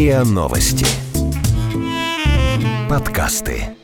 [0.00, 0.86] РИА Новости.
[2.88, 3.76] Подкасты.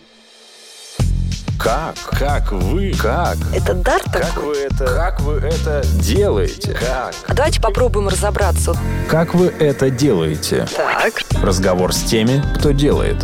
[1.58, 1.94] Как?
[2.10, 2.94] Как вы?
[2.94, 3.36] Как?
[3.54, 4.44] Это дар Как такой?
[4.46, 4.86] вы это?
[4.86, 6.72] Как вы это делаете?
[6.72, 7.14] Как?
[7.26, 8.74] А давайте попробуем разобраться.
[9.10, 10.66] Как вы это делаете?
[10.74, 11.20] Так.
[11.42, 13.22] Разговор с теми, кто делает.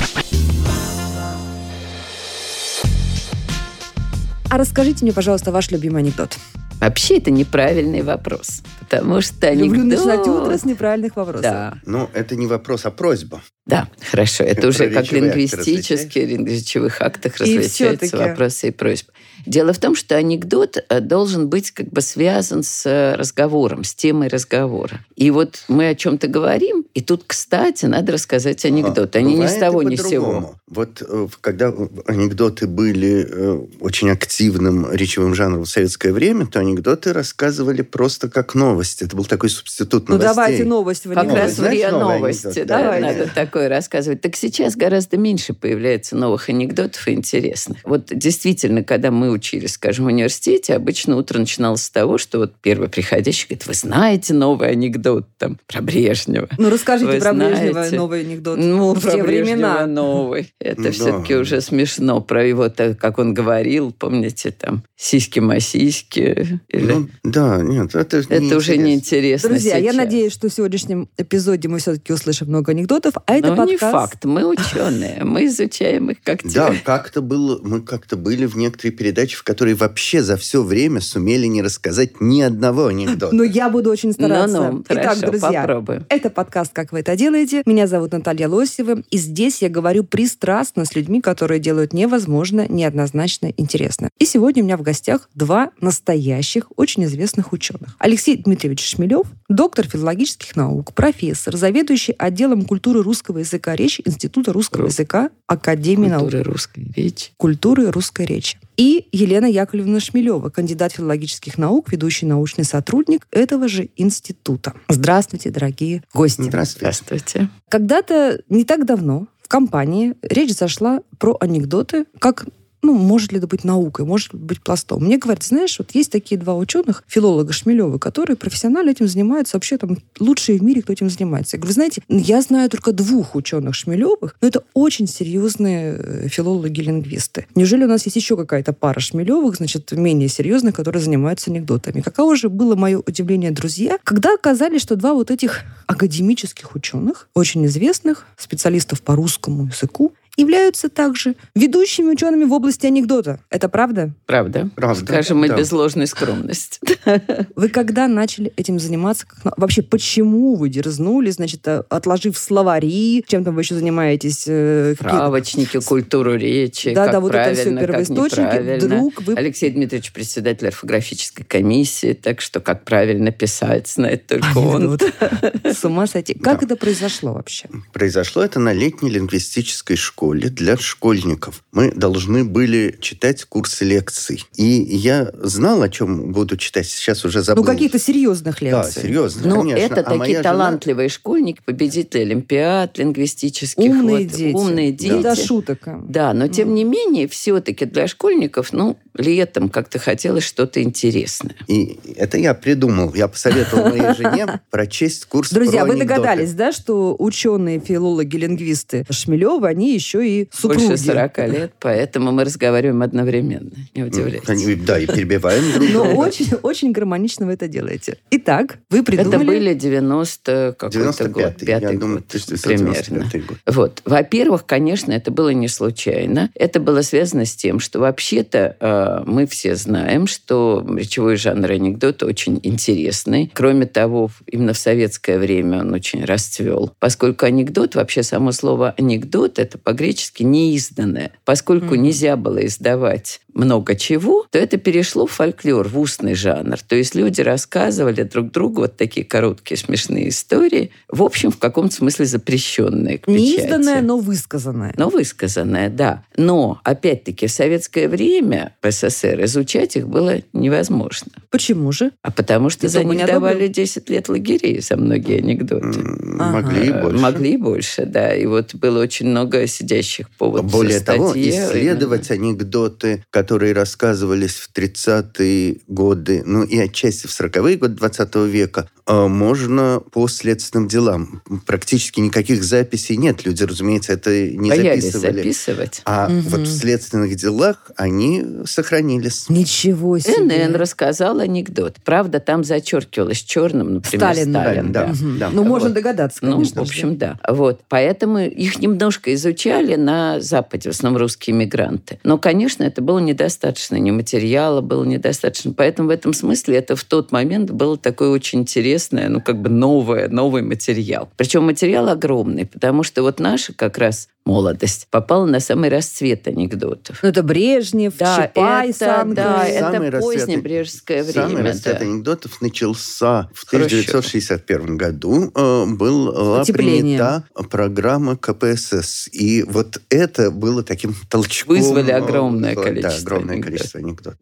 [4.51, 6.37] А расскажите мне, пожалуйста, ваш любимый анекдот.
[6.83, 9.77] Вообще это неправильный вопрос, потому что анекдот...
[9.77, 11.43] Люблю начинать утро с неправильных вопросов.
[11.43, 13.41] Да, Ну, это не вопрос, а просьба.
[13.65, 14.43] Да, хорошо.
[14.45, 19.13] Это уже как лингвистически, в речевых актах различаются вопросы и просьбы.
[19.47, 23.93] Дело в том, что анекдот э, должен быть как бы связан с э, разговором, с
[23.95, 25.05] темой разговора.
[25.17, 29.17] И вот мы о чем-то говорим, и тут, кстати, надо рассказать анекдот.
[29.17, 30.55] А, Они ни бывает с и того, ни с сего.
[30.69, 31.73] Вот э, когда
[32.07, 39.05] анекдоты были очень активным речевым жанром в советское время, то анекдоты рассказывали просто как новости.
[39.05, 40.35] Это был такой субститут Ну, новостей.
[40.35, 41.59] давайте новость в Как Новость.
[41.59, 41.89] раз анекдоте.
[41.89, 43.07] в Новости, да, Давайте.
[43.07, 44.23] надо такое рассказывать.
[44.23, 47.79] Так сейчас гораздо меньше появляется новых анекдотов и интересных.
[47.85, 52.55] Вот действительно, когда мы учились, скажем, в университете, обычно утро начиналось с того, что вот
[52.63, 56.49] первый приходящий говорит, вы знаете новый анекдот там про Брежнева?
[56.57, 57.97] Ну, расскажите Вы про Брежнева знаете.
[57.97, 58.59] новый анекдот.
[58.59, 59.87] Ну, в про те Брежнева времена.
[59.87, 60.55] новый.
[60.59, 60.91] Это Да.
[60.93, 62.23] все-таки уже смешно.
[62.23, 66.61] Про его, то, как он говорил, помните, там, сиськи-масиськи.
[66.69, 66.93] Или...
[66.93, 69.97] Ну, да, нет, это, это уже неинтересно Друзья, я сейчас.
[69.97, 73.93] надеюсь, что в сегодняшнем эпизоде мы все-таки услышим много анекдотов, а это Но не подкаст...
[73.93, 74.25] факт.
[74.25, 75.25] Мы ученые.
[75.25, 76.75] Мы изучаем их как Да, тебя.
[76.85, 81.47] как-то было, мы как-то были в некоторые передачи, в которые вообще за все время сумели
[81.47, 83.35] не рассказать ни одного анекдота.
[83.35, 84.83] Но я буду очень стараться.
[84.89, 86.07] Итак, хорошо, друзья, попробуем.
[86.09, 87.63] это подкаст «Как вы это делаете».
[87.67, 93.53] Меня зовут Наталья Лосева, и здесь я говорю пристрастно с людьми, которые делают невозможно, неоднозначно
[93.57, 94.09] интересно.
[94.19, 97.97] И сегодня у меня в гостях два настоящих, очень известных ученых.
[97.99, 104.83] Алексей Дмитриевич Шмелев, доктор филологических наук, профессор, заведующий отделом культуры русского языка речи Института русского
[104.85, 107.31] Ру- языка Академии наук Культуры русской речи.
[107.37, 108.59] культуры русской речи.
[108.77, 114.73] И Елена Яковлевна Шмелева, кандидат филологических наук, ведущий научный сотрудник этого же института.
[114.89, 116.43] Здравствуйте, дорогие гости.
[116.43, 116.93] Здравствуйте.
[117.05, 117.49] Здравствуйте.
[117.69, 122.47] Когда-то не так давно в компании речь зашла про анекдоты, как
[122.83, 125.05] ну, может ли это быть наукой, может ли быть пластом.
[125.05, 129.79] Мне говорят, знаешь, вот есть такие два ученых, филолога Шмелева, которые профессионально этим занимаются, вообще
[129.79, 131.57] там лучшие в мире, кто этим занимается.
[131.57, 137.47] Я говорю, знаете, я знаю только двух ученых Шмелевых, но это очень серьезные э, филологи-лингвисты.
[137.55, 142.01] Неужели у нас есть еще какая-то пара Шмелевых, значит, менее серьезных, которые занимаются анекдотами?
[142.01, 147.65] Каково же было мое удивление, друзья, когда оказались, что два вот этих академических ученых, очень
[147.67, 153.41] известных, специалистов по русскому языку, являются также ведущими учеными в области анекдота.
[153.51, 154.15] Это правда?
[154.27, 154.71] Правда?
[154.75, 155.57] Правда, Скажем мы да.
[155.57, 156.81] без ложной скромности.
[157.57, 159.27] Вы когда начали этим заниматься?
[159.57, 164.45] Вообще, почему вы дерзнули, значит, э, отложив словари, чем там вы еще занимаетесь?
[164.47, 168.85] э, какие- Правочники, культуру речи, Да, да, вот это все первоисточники.
[168.85, 169.35] Вдруг вы...
[169.35, 174.99] Алексей Дмитриевич председатель орфографической комиссии, так что как правильно писать, знает только он.
[175.65, 176.35] С ума сойти.
[176.35, 177.69] Как это произошло вообще?
[177.93, 181.65] Произошло это на летней лингвистической школе для школьников.
[181.73, 184.45] Мы должны были читать курсы лекций.
[184.57, 186.87] И я знал, о чем буду читать.
[186.87, 187.65] Сейчас уже забыл.
[187.65, 189.03] Ну, каких-то серьезных Да, лекций.
[189.03, 189.83] серьезно, Ну, конечно.
[189.85, 193.85] это А такие моя жена- талантливые школьники, победители олимпиад лингвистических.
[193.91, 194.55] Умные вот, дети.
[194.55, 195.23] Умные Не дети.
[195.23, 195.81] до шуток.
[196.09, 201.55] Да, но тем не менее, все-таки для школьников, ну, летом как-то хотелось что-то интересное.
[201.69, 203.13] И это я придумал.
[203.15, 209.69] Я посоветовал моей жене прочесть курс Друзья, вы догадались, да, что ученые, филологи, лингвисты Шмелева,
[209.69, 210.87] они еще и супруги.
[210.87, 213.71] Больше 40 лет, поэтому мы разговариваем одновременно.
[213.95, 214.85] Не Ну, удивляйтесь.
[214.85, 216.17] Да, и перебиваем друг Но друга.
[216.19, 218.19] очень, очень гармонично вы это делаете.
[218.31, 219.37] Итак, вы придумали...
[219.37, 223.47] Это были 90 какой-то 95-й, год, пятый я думаю, год, 1995 примерно.
[223.49, 223.59] год.
[223.67, 224.03] Вот.
[224.05, 226.51] Во-первых, конечно, это было не случайно.
[226.55, 232.27] Это было связано с тем, что вообще-то э, мы все знаем, что речевой жанр анекдота
[232.27, 233.51] очень интересный.
[233.55, 236.93] Кроме того, именно в советское время он очень расцвел.
[236.99, 241.33] Поскольку анекдот, вообще само слово анекдот, это по-гречески неизданное.
[241.45, 242.03] Поскольку Мгм.
[242.03, 246.79] нельзя было издавать много чего, то это перешло в фольклор, в устный жанр.
[246.81, 251.95] То есть люди рассказывали друг другу вот такие короткие смешные истории, в общем, в каком-то
[251.95, 253.41] смысле запрещенные к печати.
[253.41, 254.95] Неизданное, но высказанное.
[254.97, 256.25] Но высказанное, да.
[256.37, 261.33] Но, опять-таки, в советское время, про СССР, изучать их было невозможно.
[261.51, 262.13] Почему же?
[262.23, 263.73] А потому что И за них не давали одобрил?
[263.73, 265.99] 10 лет лагерей за многие анекдоты.
[266.03, 267.19] Могли и больше.
[267.19, 268.35] Могли и больше, да.
[268.35, 274.71] И вот было очень много сидящих по вот Более того, исследовать анекдоты, которые рассказывались в
[274.73, 281.43] 30-е годы, ну и отчасти в 40-е годы 20 века, э, можно по следственным делам.
[281.67, 283.45] Практически никаких записей нет.
[283.45, 285.37] Люди, разумеется, это не Боялись записывали.
[285.39, 286.03] записывать.
[286.05, 286.41] А Мгм.
[286.49, 288.45] вот в следственных делах они
[288.83, 289.49] сохранились.
[289.49, 290.67] Ничего себе.
[290.69, 291.97] НН рассказал анекдот.
[292.05, 294.51] Правда, там зачеркивалось черным, например, Сталин.
[294.51, 294.93] Сталин.
[294.93, 295.39] Да, Мгм.
[295.39, 295.51] да.
[295.53, 295.95] Ну, можно Вот.
[295.95, 296.81] догадаться, Ну, конечно.
[296.83, 297.39] в общем, да.
[297.49, 297.81] Вот.
[297.89, 302.19] Поэтому их немножко изучали на Западе, в основном русские мигранты.
[302.25, 305.73] Но, конечно, это было недостаточно, ни материала было недостаточно.
[305.73, 309.69] Поэтому в этом смысле это в тот момент было такое очень интересное, ну, как бы
[309.69, 311.29] новое, новый материал.
[311.37, 317.21] Причем материал огромный, потому что вот наша как раз молодость попала на самый расцвет анекдотов.
[317.23, 319.35] Ну, это Брежнев, Чапай, это, Санка.
[319.35, 321.49] да, Самый это расцвет- позднее брежское время.
[321.49, 322.05] Самый расцвет да.
[322.05, 324.09] анекдотов начался в Хрущев.
[324.09, 325.51] 1961 году.
[325.55, 327.01] Э, Была Потепление.
[327.19, 329.29] принята программа КПСС.
[329.33, 331.77] И вот это было таким толчком.
[331.77, 333.65] Вызвали э, огромное да, количество огромное анекдотов.
[333.79, 334.39] количество анекдотов.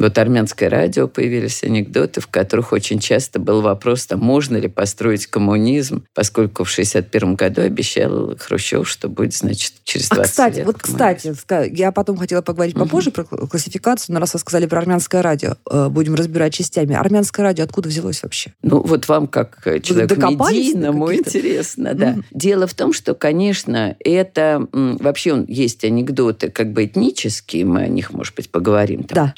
[0.00, 5.26] Вот армянское радио появились анекдоты, в которых очень часто был вопрос, там, можно ли построить
[5.26, 10.66] коммунизм, поскольку в 61 году обещал Хрущев, что будет, значит, через А, 20 кстати, лет
[10.66, 11.34] вот, кстати,
[11.76, 12.84] я потом хотела поговорить Мгм.
[12.86, 16.94] попозже про кл- классификацию, но раз вы сказали про армянское радио, э, будем разбирать частями.
[16.96, 18.54] Армянское радио откуда взялось вообще?
[18.62, 19.60] Ну, вот вам, как
[20.06, 22.12] до медийному, интересно, да.
[22.12, 22.24] Мгм.
[22.30, 24.66] Дело в том, что, конечно, это...
[24.72, 29.02] Вообще есть анекдоты как бы этнические, мы о них, может быть, поговорим.
[29.02, 29.34] Там, Да.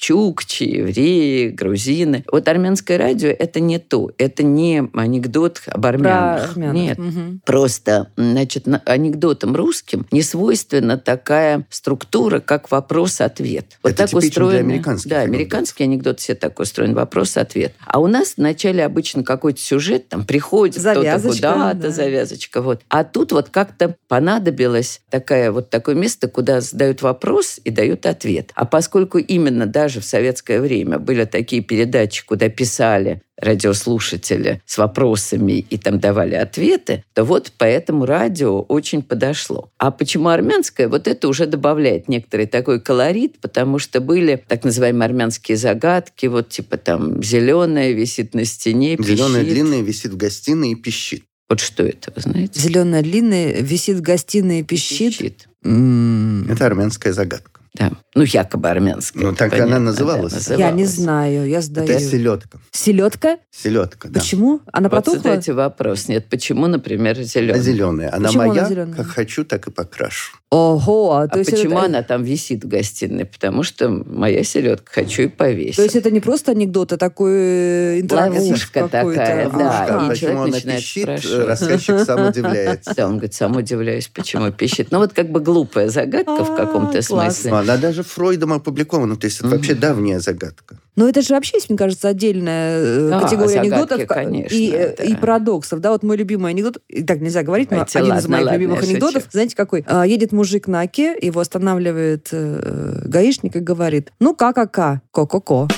[0.52, 2.24] Чукчи, евреи, грузины.
[2.30, 4.10] Вот армянское радио– это не то.
[4.18, 6.50] Это не анекдот об Про армянах.
[6.52, 6.74] армянах.
[6.74, 6.98] Нет.
[6.98, 7.40] Мгм.
[7.46, 13.78] Просто, значит, на- анекдотам русским не свойственна такая структура, как вопрос-ответ.
[13.82, 14.58] Вот Это так типично для устроено.
[14.60, 15.34] американских Да, анекдотов.
[15.40, 17.74] американский анекдот все так устроен, вопрос-ответ.
[17.86, 21.90] А у нас вначале обычно какой-то сюжет, там приходит кто-то куда-то, да.
[21.90, 22.60] завязочка.
[22.60, 22.82] Вот.
[22.88, 28.50] А тут вот как-то понадобилось такая, вот такое место, куда задают вопрос и дают ответ.
[28.54, 30.04] А поскольку именно даже в
[30.42, 37.24] советское время были такие передачи, куда писали радиослушатели с вопросами и там давали ответы, то
[37.24, 39.70] вот поэтому радио очень подошло.
[39.78, 40.88] А почему армянское?
[40.88, 46.48] Вот это уже добавляет некоторый такой колорит, потому что были так называемые армянские загадки, вот
[46.50, 49.54] типа там зеленая висит на стене, Зеленая пищит.
[49.54, 51.22] длинная висит в гостиной и пищит.
[51.48, 52.58] Вот что это, вы знаете?
[52.60, 55.18] Зеленая длинная, висит в гостиной и пищит.
[55.18, 55.48] Пищит.
[55.64, 57.51] М, Это армянская загадка.
[57.74, 57.90] Да.
[58.14, 59.22] Ну, якобы армянская.
[59.24, 60.32] Ну, так понятно, она называлась.
[60.46, 60.90] да, Я не называлась.
[60.90, 61.88] знаю, я сдаю.
[61.88, 62.58] Это селедка.
[62.70, 63.38] Селедка?
[63.50, 64.20] Селедка, да.
[64.20, 64.60] Почему?
[64.70, 65.22] Она Вот протухла?
[65.22, 66.08] задайте вопрос.
[66.08, 67.58] Нет, почему, например, зеленая?
[67.58, 68.14] А зеленая.
[68.14, 68.94] Она Почему она моя, зеленая?
[68.94, 70.36] как хочу, так и покрашу.
[70.50, 71.86] Ого, а то А есть почему это...
[71.86, 73.24] она там висит в гостиной?
[73.24, 75.76] Потому что моя селедка хочу и повесить.
[75.76, 79.84] То есть это не просто анекдот, а такой э, интерактив Ловушка такая, да.
[79.84, 80.04] Ага.
[80.04, 81.46] И Почему человек она начинает пищит, спрашивать.
[81.48, 82.92] рассказчик сам удивляется.
[82.94, 84.88] Да, он говорит, сам удивляюсь, почему пищит.
[84.90, 87.38] Ну, вот как бы глупая загадка в А, каком-то класс.
[87.38, 87.50] смысле.
[87.62, 89.16] Она даже Фройдом опубликована.
[89.16, 90.78] То есть это вообще давняя загадка.
[90.94, 94.54] Но это же вообще, есть, мне кажется, отдельная э, Да, категория загадки, анекдотов ка- конечно,
[94.54, 95.04] и, э, да.
[95.04, 95.80] и парадоксов.
[95.80, 98.44] Да, вот мой любимый анекдот, и так нельзя говорить, но Давайте, один из ладно, моих
[98.46, 99.32] ладно, любимых анекдотов, шучу.
[99.32, 99.84] знаете, какой?
[99.86, 105.68] А, едет мужик на Оке, его останавливает э, гаишник и говорит, ну, ка-ка-ка, ко-ко-ко.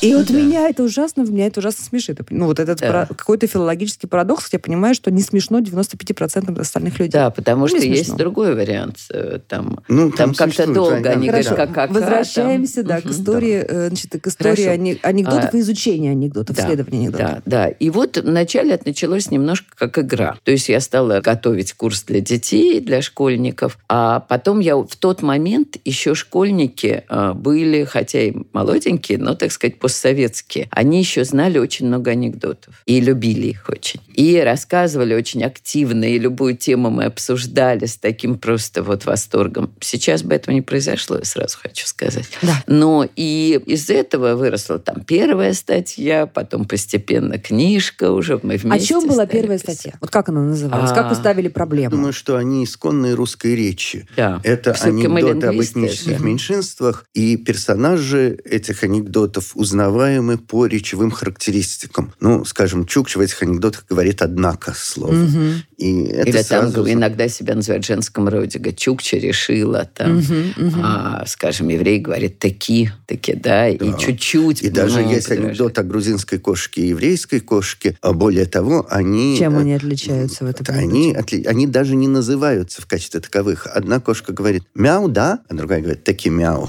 [0.00, 0.34] И вот Да.
[0.34, 2.20] меня это ужасно, меня это ужасно смешит.
[2.30, 2.86] Ну, вот этот Да.
[2.86, 7.10] пара- какой-то филологический парадокс, я понимаю, что не смешно 95% остальных людей.
[7.10, 8.16] Да, потому Ну, что не есть смешно.
[8.18, 8.98] другой вариант.
[9.10, 11.32] э, Там, Ну, там как-то существует долго они да.
[11.32, 14.70] говорят, Хорошо, как как возвращаемся, да, к истории, э, значит, к истории Хорошо.
[14.70, 17.26] ане- анекдотов А, и изучения анекдотов, Да, исследования анекдотов.
[17.28, 17.68] Да, да.
[17.68, 20.36] И вот вначале это началось немножко как игра.
[20.44, 23.78] То есть я стала готовить курс для детей, для школьников.
[23.88, 29.50] А потом я в тот момент еще школьники э, были, хотя и молоденькие, но, так
[29.52, 30.68] сказать, постсоветские.
[30.70, 32.74] Они еще знали очень много анекдотов.
[32.84, 34.00] И любили их очень.
[34.14, 36.04] И рассказывали очень активно.
[36.04, 39.70] И любую тему мы обсуждали с таким просто вот восторгом.
[39.80, 42.28] Сейчас бы этого не произошло, я сразу хочу сказать.
[42.42, 42.62] Да.
[42.66, 48.38] Но и из этого выросла там первая статья, потом постепенно книжка уже.
[48.42, 49.76] Мы О вместе чем была первая писать.
[49.76, 49.98] статья?
[50.02, 50.90] Вот как она называлась?
[50.90, 51.92] Как вы А, ставили проблему?
[51.92, 54.06] Думаю, что они исконные русской речи.
[54.18, 54.40] Да.
[54.44, 56.24] Это анекдоты об этнических да.
[56.24, 62.12] меньшинствах, и персонажи этих анекдотов узнаваемы по речевым характеристикам.
[62.20, 65.12] Ну, скажем, Чукч в этих анекдотах говорит «однако» слово.
[65.12, 65.62] Мгм.
[65.76, 66.90] И это Или там сразу...
[66.90, 68.58] иногда себя называют в женском роде.
[68.72, 69.88] Чукча решила.
[69.94, 70.80] Там, Мгм, мгм.
[70.82, 73.92] а, скажем, еврей говорит таки, таки, да, и Да.
[73.96, 74.62] чуть-чуть.
[74.62, 77.96] И даже есть анекдот о грузинской кошке и еврейской кошке.
[78.02, 79.38] А более того, они...
[79.38, 83.20] Чем э, они отличаются в этом это они, отли- они даже не называются в качестве
[83.20, 83.68] таковых.
[83.68, 86.68] Одна кошка говорит «мяу, да?», а другая говорит «таки мяу».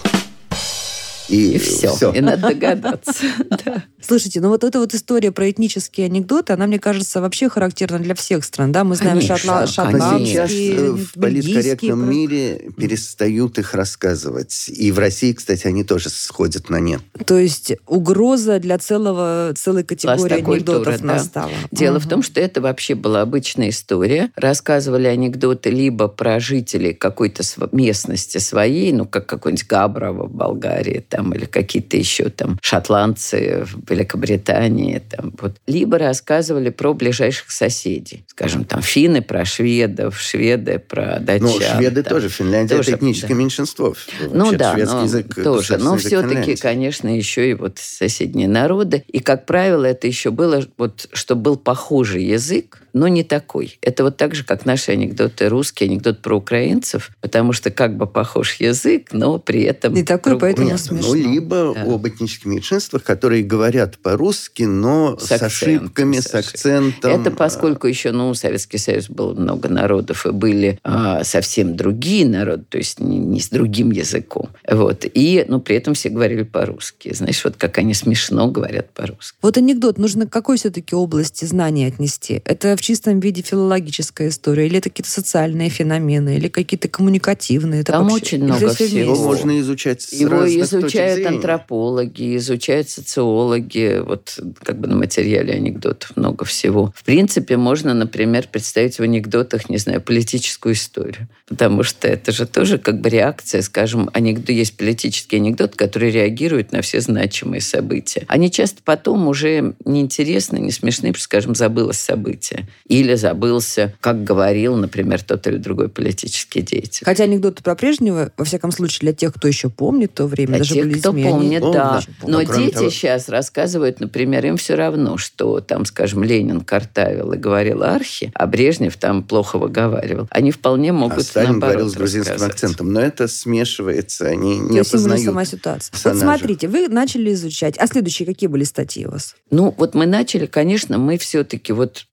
[1.29, 1.93] И, и все.
[1.93, 2.12] все.
[2.12, 3.13] И надо догадаться.
[4.01, 8.15] Слушайте, ну вот эта вот история про этнические анекдоты, она, мне кажется, вообще характерна для
[8.15, 8.71] всех стран.
[8.71, 9.67] Да, мы знаем шотла...
[9.67, 14.69] шотландские, Сейчас в политкорректном мире перестают их рассказывать.
[14.69, 17.01] И в России, кстати, они тоже сходят на нет.
[17.25, 21.51] То есть угроза для целого, целой категории анекдотов настала.
[21.71, 22.05] Дело угу.
[22.05, 24.31] в том, что это вообще была обычная история.
[24.36, 31.18] Рассказывали анекдоты либо про жителей какой-то местности своей, ну, как какой-нибудь Габрово в Болгарии, там,
[31.33, 35.57] или какие-то еще там шотландцы в Великобритании, там, вот.
[35.67, 38.23] Либо рассказывали про ближайших соседей.
[38.27, 41.49] Скажем, там, финны про шведов, шведы про датчан.
[41.49, 42.13] Ну, шведы там.
[42.13, 42.29] тоже.
[42.29, 43.35] Финляндия тоже, это этническое да.
[43.35, 43.95] меньшинство.
[44.31, 45.77] Ну да, но язык, тоже.
[45.77, 49.03] Но все-таки, конечно, еще и вот соседние народы.
[49.07, 53.77] И, как правило, это еще было, вот, что был похожий язык, но не такой.
[53.81, 58.08] Это вот так же, как наши анекдоты русские, анекдот про украинцев, потому что как бы
[58.08, 59.93] похож язык, но при этом...
[59.93, 60.50] Не такой, другой.
[60.50, 61.08] поэтому Нет, смешно.
[61.10, 61.84] Ну, либо да.
[61.84, 67.22] об этнических меньшинствах, которые говорят по-русски, но с, с ошибками, с, с акцентом.
[67.22, 72.63] Это поскольку еще, ну, Советский Союз был много народов, и были а, совсем другие народы,
[72.69, 74.50] то есть не, не с другим языком.
[74.69, 75.05] Вот.
[75.13, 77.13] И, ну, при этом все говорили по-русски.
[77.13, 79.38] Знаешь, вот как они смешно говорят по-русски.
[79.41, 82.41] Вот анекдот нужно к какой все-таки области знаний отнести?
[82.46, 87.81] Это в чистом виде филологическая история, или это какие-то социальные феномены, или какие-то коммуникативные?
[87.81, 88.38] Это Там вообще...
[88.38, 89.00] очень много всего.
[89.00, 96.15] Его можно изучать с Его изучают антропологи, изучают социологи, вот как бы на материале анекдотов
[96.15, 96.93] много всего.
[96.95, 102.48] В принципе, можно, например, представить в анекдотах, не знаю, политическую историю, потому что это же
[102.48, 108.24] тоже как бы реакция, скажем, анекдот, есть политический анекдот, который реагирует на все значимые события.
[108.29, 112.68] Они часто потом уже неинтересны, не смешны, скажем, забылось событие.
[112.88, 117.05] Или забылся, как говорил, например, тот или другой политический деятель.
[117.05, 120.57] Хотя анекдоты про прежнего, во всяком случае, для тех, кто еще помнит то время, для
[120.59, 121.73] даже тех, были кто СМИ, помнит, они...
[121.73, 122.01] да.
[122.25, 122.89] Но дети того...
[122.89, 128.47] сейчас рассказывают, например, им все равно, что там, скажем, Ленин картавил и говорил архи, а
[128.47, 130.27] Брежнев там плохо выговаривал.
[130.31, 134.89] Они вполне могут а Сталин говорил с грузинским акцентом, но это смешивается, они не То
[134.89, 135.93] опознают сама ситуация.
[136.03, 137.77] Вот смотрите, вы начали изучать.
[137.77, 139.35] А следующие какие были статьи у вас?
[139.51, 142.05] Ну, вот мы начали, конечно, мы все-таки, вот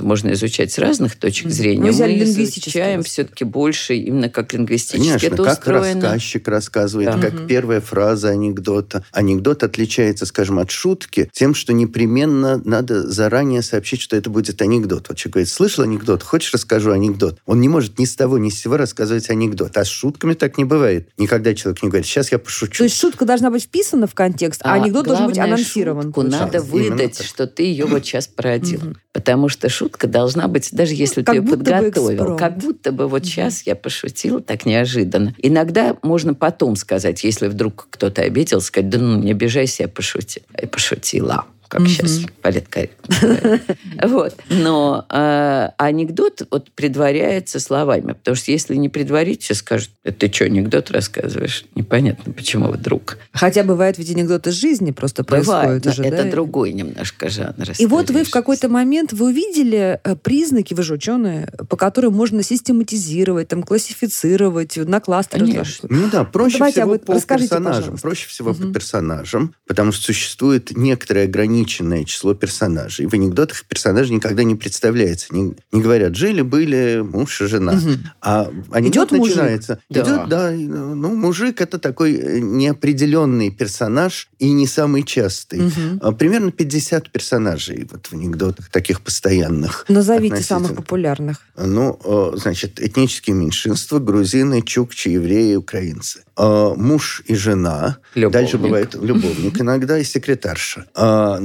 [0.00, 1.90] анекдоты можно изучать с разных точек зрения.
[1.90, 6.00] Мы, мы изучаем все-таки больше именно как лингвистически Конечно, это как устроено.
[6.00, 7.20] рассказчик рассказывает, да.
[7.20, 9.04] как первая фраза анекдота.
[9.12, 15.08] Анекдот отличается, скажем, от шутки тем, что непременно надо заранее сообщить, что это будет анекдот.
[15.08, 17.38] Вот человек говорит, слышал анекдот, хочешь расскажу анекдот?
[17.46, 19.76] Он не может ни с того, ни с сего рассказывать анекдот.
[19.76, 21.08] А с шутками так не бывает.
[21.18, 22.78] Никогда человек не говорит, сейчас я пошучу.
[22.78, 26.04] То есть шутка должна быть вписана в контекст, а, а анекдот должен быть анонсирован.
[26.04, 28.96] Шутку надо выдать, что ты ее вот сейчас породил.
[29.12, 33.24] Потому что шутка должна быть, даже если как ты ее подготовил, как будто бы вот
[33.24, 35.34] сейчас я пошутил так неожиданно.
[35.38, 40.42] Иногда можно потом сказать, если вдруг кто-то обидел, сказать, да ну не обижайся, я пошутил.
[40.60, 41.86] Я пошутила как mm-hmm.
[41.86, 43.60] сейчас политкорректно
[44.02, 44.34] Вот.
[44.48, 48.12] Но э, анекдот вот предваряется словами.
[48.12, 51.64] Потому что если не предварить, все скажут, ты что, анекдот рассказываешь?
[51.76, 53.18] Непонятно, почему вдруг.
[53.32, 57.70] Хотя бывает ведь анекдот из жизни просто бывает, происходит уже, Это другой немножко жанр.
[57.78, 62.14] И вот вы в какой-то момент, вы увидели э, признаки, вы же ученые, по которым
[62.14, 65.46] можно систематизировать, там, классифицировать, на кластеры.
[65.88, 67.96] Ну да, проще ну, всего по персонажам.
[67.96, 68.62] Проще всего угу.
[68.64, 73.06] по персонажам, потому что существует некоторое ограничение ограниченное число персонажей.
[73.06, 75.26] В анекдотах персонажи никогда не представляется.
[75.30, 77.72] Не, не говорят, жили-были муж и жена.
[77.72, 77.90] Угу.
[78.22, 79.80] А анекдот Идет начинается.
[79.88, 80.06] Мужик.
[80.06, 80.50] Идет, да.
[80.50, 80.50] да.
[80.52, 85.66] Ну, мужик это такой э, неопределенный персонаж и не самый частый.
[85.66, 86.12] Угу.
[86.16, 89.84] Примерно 50 персонажей вот в анекдотах таких постоянных.
[89.88, 91.40] Назовите самых популярных.
[91.56, 91.98] Ну,
[92.36, 96.20] значит, этнические меньшинства, грузины, чукчи, евреи, украинцы.
[96.36, 97.98] А, муж и жена.
[98.14, 98.32] Любовник.
[98.32, 100.86] Дальше бывает любовник иногда и секретарша.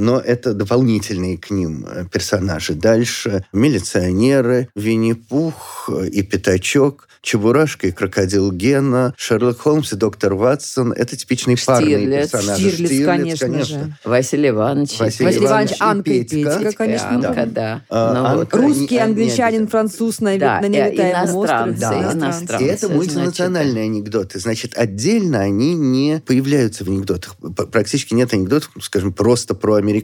[0.06, 2.74] Но это дополнительные к ним э, персонажи.
[2.74, 10.92] Дальше милиционеры, Винни-Пух и Пятачок, Чебурашка и крокодил Гена, Шерлок Холмс и доктор Ватсон.
[10.92, 11.76] Это типичные Штирлиц.
[11.76, 12.70] парные персонажи.
[12.70, 13.78] Штирлиц, Штирлиц конечно, конечно.
[13.80, 13.96] Же.
[14.04, 15.00] Василий Иванович.
[15.00, 17.08] Василий, Василий Иванович, Анка и Петька, Петька конечно.
[17.08, 17.82] Анка, да.
[17.90, 21.72] А, ну, Анка, Русский, не, англичанин, не француз на, да, на необитаемом острове.
[21.72, 22.64] Да, иностранцы.
[22.64, 24.38] И это мультинациональные значит, анекдоты.
[24.38, 27.34] Значит, отдельно они не появляются в анекдотах.
[27.72, 29.95] Практически нет анекдотов, скажем, просто про американцев.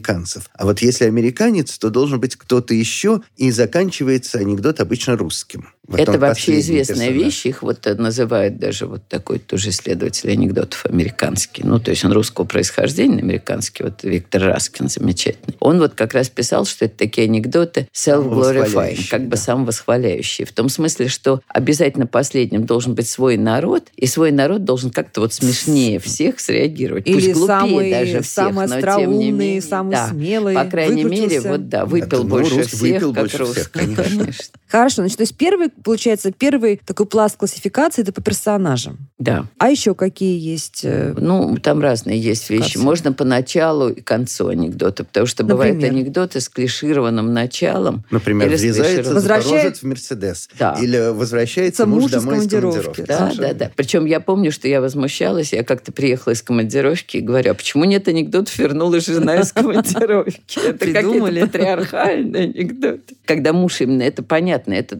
[0.53, 5.69] А вот если американец, то должен быть кто-то еще, и заканчивается анекдот обычно русским.
[5.85, 7.25] Потом это вообще известная персонаж.
[7.25, 7.45] вещь.
[7.45, 11.63] Их вот э, называют даже вот такой тоже исследователь анекдотов американский.
[11.65, 13.83] Ну, то есть он русского происхождения, американский.
[13.83, 15.57] Вот Виктор Раскин замечательный.
[15.59, 19.37] Он вот как раз писал, что это такие анекдоты self-glorifying, как бы да.
[19.37, 20.47] самовосхваляющие.
[20.47, 25.19] В том смысле, что обязательно последним должен быть свой народ, и свой народ должен как-то
[25.19, 27.03] вот смешнее всех среагировать.
[27.03, 29.61] Пусть Или глупее самый, даже всех, самый но тем не менее.
[29.61, 30.07] самый да.
[30.07, 30.55] смелый.
[30.55, 31.49] По крайней мере, выкрутился.
[31.49, 34.19] вот да, выпил ну, больше русский всех, выпил как больше всех, русский, конечно.
[34.19, 34.43] конечно.
[34.67, 38.97] Хорошо, значит, то есть первый, получается, первый такой пласт классификации это по персонажам.
[39.19, 39.45] Да.
[39.57, 40.81] А еще какие есть?
[40.83, 42.77] э, Ну, там разные есть вещи.
[42.77, 45.95] Можно по началу и концу анекдота, потому что бывают Например?
[46.01, 48.03] анекдоты с клишированным началом.
[48.11, 50.49] Например, Или врезается Возвращает- в Мерседес.
[50.59, 50.77] Да.
[50.81, 52.75] Или возвращается Муж муж домой из командировки.
[52.75, 53.01] командировки.
[53.07, 53.47] Да, Совершенно.
[53.47, 53.71] да, да.
[53.75, 55.53] Причем я помню, что я возмущалась.
[55.53, 60.41] Я как-то приехала из командировки и говорю, а почему нет анекдотов «Вернулась жена из командировки»?
[60.57, 61.41] Это Придумали.
[61.41, 63.15] какие-то патриархальные анекдоты.
[63.25, 64.99] Когда муж именно, это понятно, это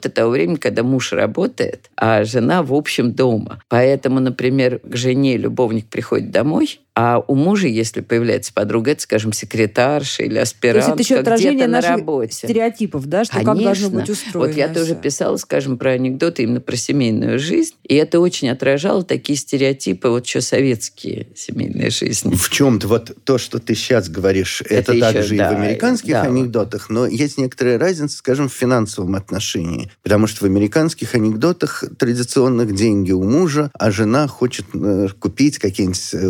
[0.00, 3.60] анекдоты того времени, когда муж работает, а жена в общем дома.
[3.68, 9.32] Поэтому, например, к жене любовник приходит домой, а у мужа, если появляется подруга, это, скажем,
[9.32, 12.34] секретарша или То есть аспирантка это еще отражение где-то на работе.
[12.34, 13.90] стереотипов, да, что как должно Конечно.
[13.90, 14.48] быть устроено.
[14.48, 19.02] Вот я тоже писала, скажем, про анекдоты именно про семейную жизнь, и это очень отражало
[19.02, 22.34] такие стереотипы, вот что советские семейные жизни.
[22.34, 25.56] В чем-то вот то, что ты сейчас говоришь, это, Это еще, также и да, в
[25.56, 26.22] американских да.
[26.24, 29.90] анекдотах, но есть некоторая разница, скажем, в финансовом отношении.
[30.02, 36.10] Потому что в американских анекдотах традиционных деньги у мужа, а жена хочет э, купить какие-нибудь
[36.12, 36.28] э,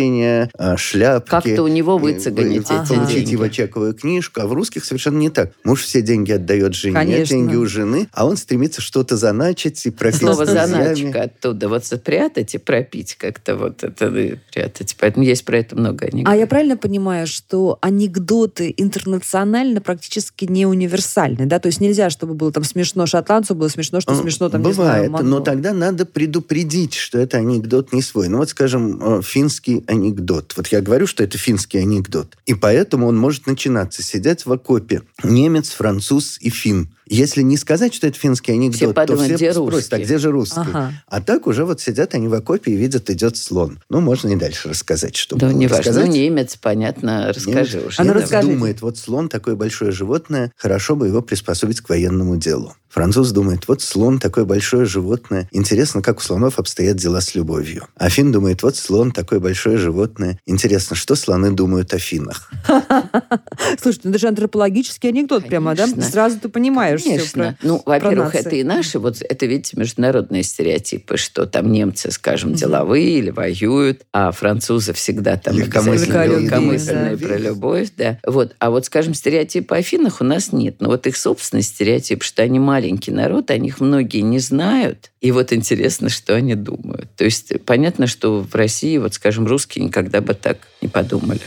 [0.00, 1.30] украшения, э, шляпки.
[1.30, 3.32] Как-то у него выцегонить э, эти Получить деньги.
[3.32, 4.40] его чековую книжку.
[4.40, 5.52] А в русских совершенно не так.
[5.64, 7.36] Муж все деньги отдает жене, Конечно.
[7.36, 10.94] деньги у жены, а он стремится что-то заначить и пропить Снова с друзьями.
[10.94, 11.68] заначка оттуда.
[11.68, 14.96] Вот спрятать и пропить как-то вот это и прятать.
[14.98, 16.32] Поэтому есть про это много анекдотов.
[16.32, 21.58] А я правильно понимаю, что анекдоты интернационально практически не универсальны, да?
[21.58, 24.68] То есть нельзя, чтобы было там смешно шотландцу, было смешно, что А, смешно там, не
[24.70, 25.42] Бывает, знаю, но монголу.
[25.44, 28.28] тогда надо предупредить, что это анекдот не свой.
[28.28, 30.54] Ну вот, скажем, э, финский анекдот.
[30.56, 32.38] Вот я говорю, что это финский анекдот.
[32.46, 34.02] И поэтому он может начинаться.
[34.02, 36.94] Сидят в окопе немец, француз и фин.
[37.10, 40.18] Если не сказать, что это финский анекдот, Все подумают, то все где спросят, а где
[40.18, 40.60] же русский?
[40.60, 40.92] Ага.
[41.08, 43.80] А так уже вот сидят они в окопе и видят, идет слон.
[43.90, 45.56] Ну, можно и дальше рассказать, что Да, было.
[45.56, 45.92] не важно.
[45.92, 47.96] Ну, немец, понятно, расскажи Немец- уже.
[48.00, 48.52] А ну, расскажите.
[48.54, 52.76] думает, вот слон такое большое животное, хорошо бы его приспособить к военному делу.
[52.90, 57.86] Француз думает, вот слон такое большое животное, интересно, как у слонов обстоят дела с любовью.
[57.96, 62.50] А фин думает, вот слон такое большое животное, интересно, что слоны думают о финах.
[63.80, 65.86] Слушай, ну это же антропологический анекдот прямо, да?
[65.86, 67.56] Сразу ты понимаешь все Конечно.
[67.60, 67.66] про...
[67.66, 73.18] ну, во-первых, это и наши, вот это, видите, международные стереотипы, что там немцы, скажем, деловые
[73.18, 78.18] или воюют, а французы всегда там Легкомысленные, про любовь, да.
[78.26, 78.54] Вот.
[78.58, 80.76] А вот, скажем, стереотипы о финнах у нас нет.
[80.80, 85.10] Но вот их собственный стереотип, что они маленький народ, о них многие не знают.
[85.20, 87.08] И вот интересно, что они думают.
[87.16, 91.40] То есть понятно, что в России, вот, скажем, русские никогда бы так не подумали.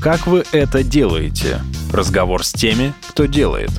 [0.00, 1.60] Как вы это делаете?
[1.92, 3.70] Разговор с теми, кто делает.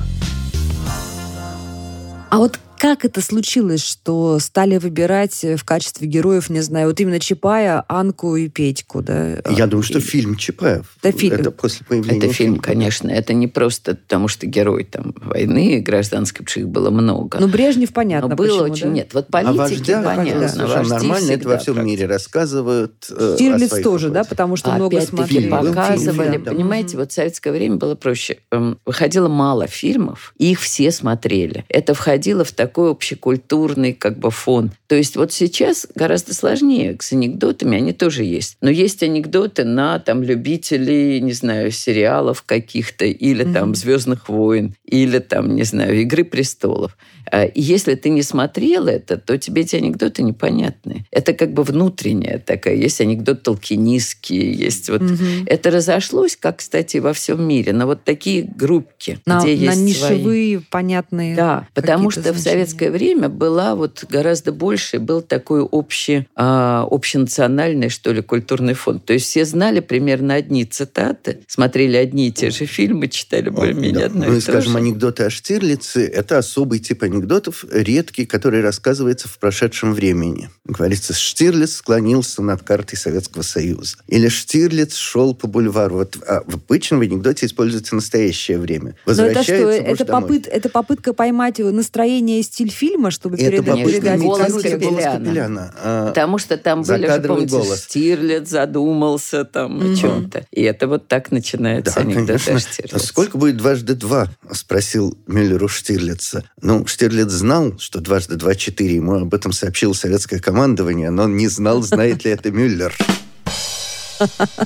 [2.30, 7.20] А вот как это случилось, что стали выбирать в качестве героев, не знаю, вот именно
[7.20, 9.36] Чапая, Анку и Петьку, да?
[9.50, 10.86] Я думаю, что И- фильм Чапаев.
[11.02, 11.34] Это фильм.
[11.40, 12.62] Это после появления Это фильм, фильма.
[12.62, 13.10] конечно.
[13.10, 17.36] Это не просто потому, что герой там войны гражданской, потому что их было много.
[17.38, 18.84] Ну, Брежнев, понятно, Но было почему, очень...
[18.86, 18.90] да?
[18.92, 20.40] Нет, вот политики, вождях, понятно.
[20.40, 21.30] да, совершенно нормально.
[21.32, 22.12] Это во всем мире практически.
[22.12, 23.10] рассказывают.
[23.10, 25.40] э, Штирлиц своих тоже, да, потому что много Опять-таки смотрели.
[25.42, 26.38] Фильм, показывали.
[26.38, 26.50] да.
[26.52, 28.38] Понимаете, вот в советское время было проще.
[28.50, 31.66] Эм, Выходило мало фильмов, и их все смотрели.
[31.68, 34.70] Это входило в такой общекультурный как бы фон.
[34.86, 38.56] То есть вот сейчас гораздо сложнее с анекдотами, они тоже есть.
[38.60, 45.18] Но есть анекдоты на там любителей, не знаю, сериалов каких-то, или там «Звездных войн», или
[45.18, 46.96] там, не знаю, «Игры престолов».
[47.30, 51.04] А, И если ты не смотрел это, то тебе эти анекдоты непонятны.
[51.10, 52.74] Это как бы внутренняя такая.
[52.76, 55.00] Есть анекдот толкинистский, есть вот...
[55.02, 55.44] Мгм.
[55.46, 59.98] Это разошлось, как, кстати, во всем мире, на вот такие группки, На, где на есть
[59.98, 60.16] свои.
[60.18, 62.42] нишевые, понятные Да, потому что в значения.
[62.42, 69.04] советское время была вот гораздо больше, был такой общий, а, общенациональный, что ли, культурный фонд.
[69.04, 74.00] То есть все знали примерно одни цитаты, смотрели одни и те же фильмы, читали более-менее
[74.00, 74.04] Да.
[74.06, 74.78] одно Ну и скажем, же.
[74.78, 80.50] анекдоты о Штирлице– это особый тип анекдотов, редкий, который рассказывается в прошедшем времени.
[80.64, 83.96] Говорится, Штирлиц склонился над картой Советского Союза.
[84.06, 85.96] Или Штирлиц шел по бульвару.
[85.96, 88.94] Вот а в обычном анекдоте используется настоящее время.
[89.06, 89.90] Но это Возвращается что?
[89.90, 94.20] Это, попыт, это попытка поймать его настроение и стиль фильма, чтобы Это передать, попытка передать
[94.20, 94.84] голос контекст?
[94.84, 95.18] голос Капеляна.
[95.24, 95.74] Капеляна.
[95.82, 97.84] А, Потому что там были же, помните, голос.
[97.84, 99.96] Штирлиц задумался там о Мгм.
[99.96, 100.46] чем-то.
[100.50, 102.54] И это вот так начинается Да, анекдот конечно.
[102.54, 103.06] о Штирлице.
[103.06, 104.28] Сколько будет дважды два?
[104.52, 106.44] Спросил Мюллер у Штирлица.
[106.62, 106.99] Ну, Штирлиц
[107.30, 108.96] знал, что дважды два четыре.
[108.96, 112.96] Ему об этом сообщило советское командование, но он не знал, знает ли это Мюллер.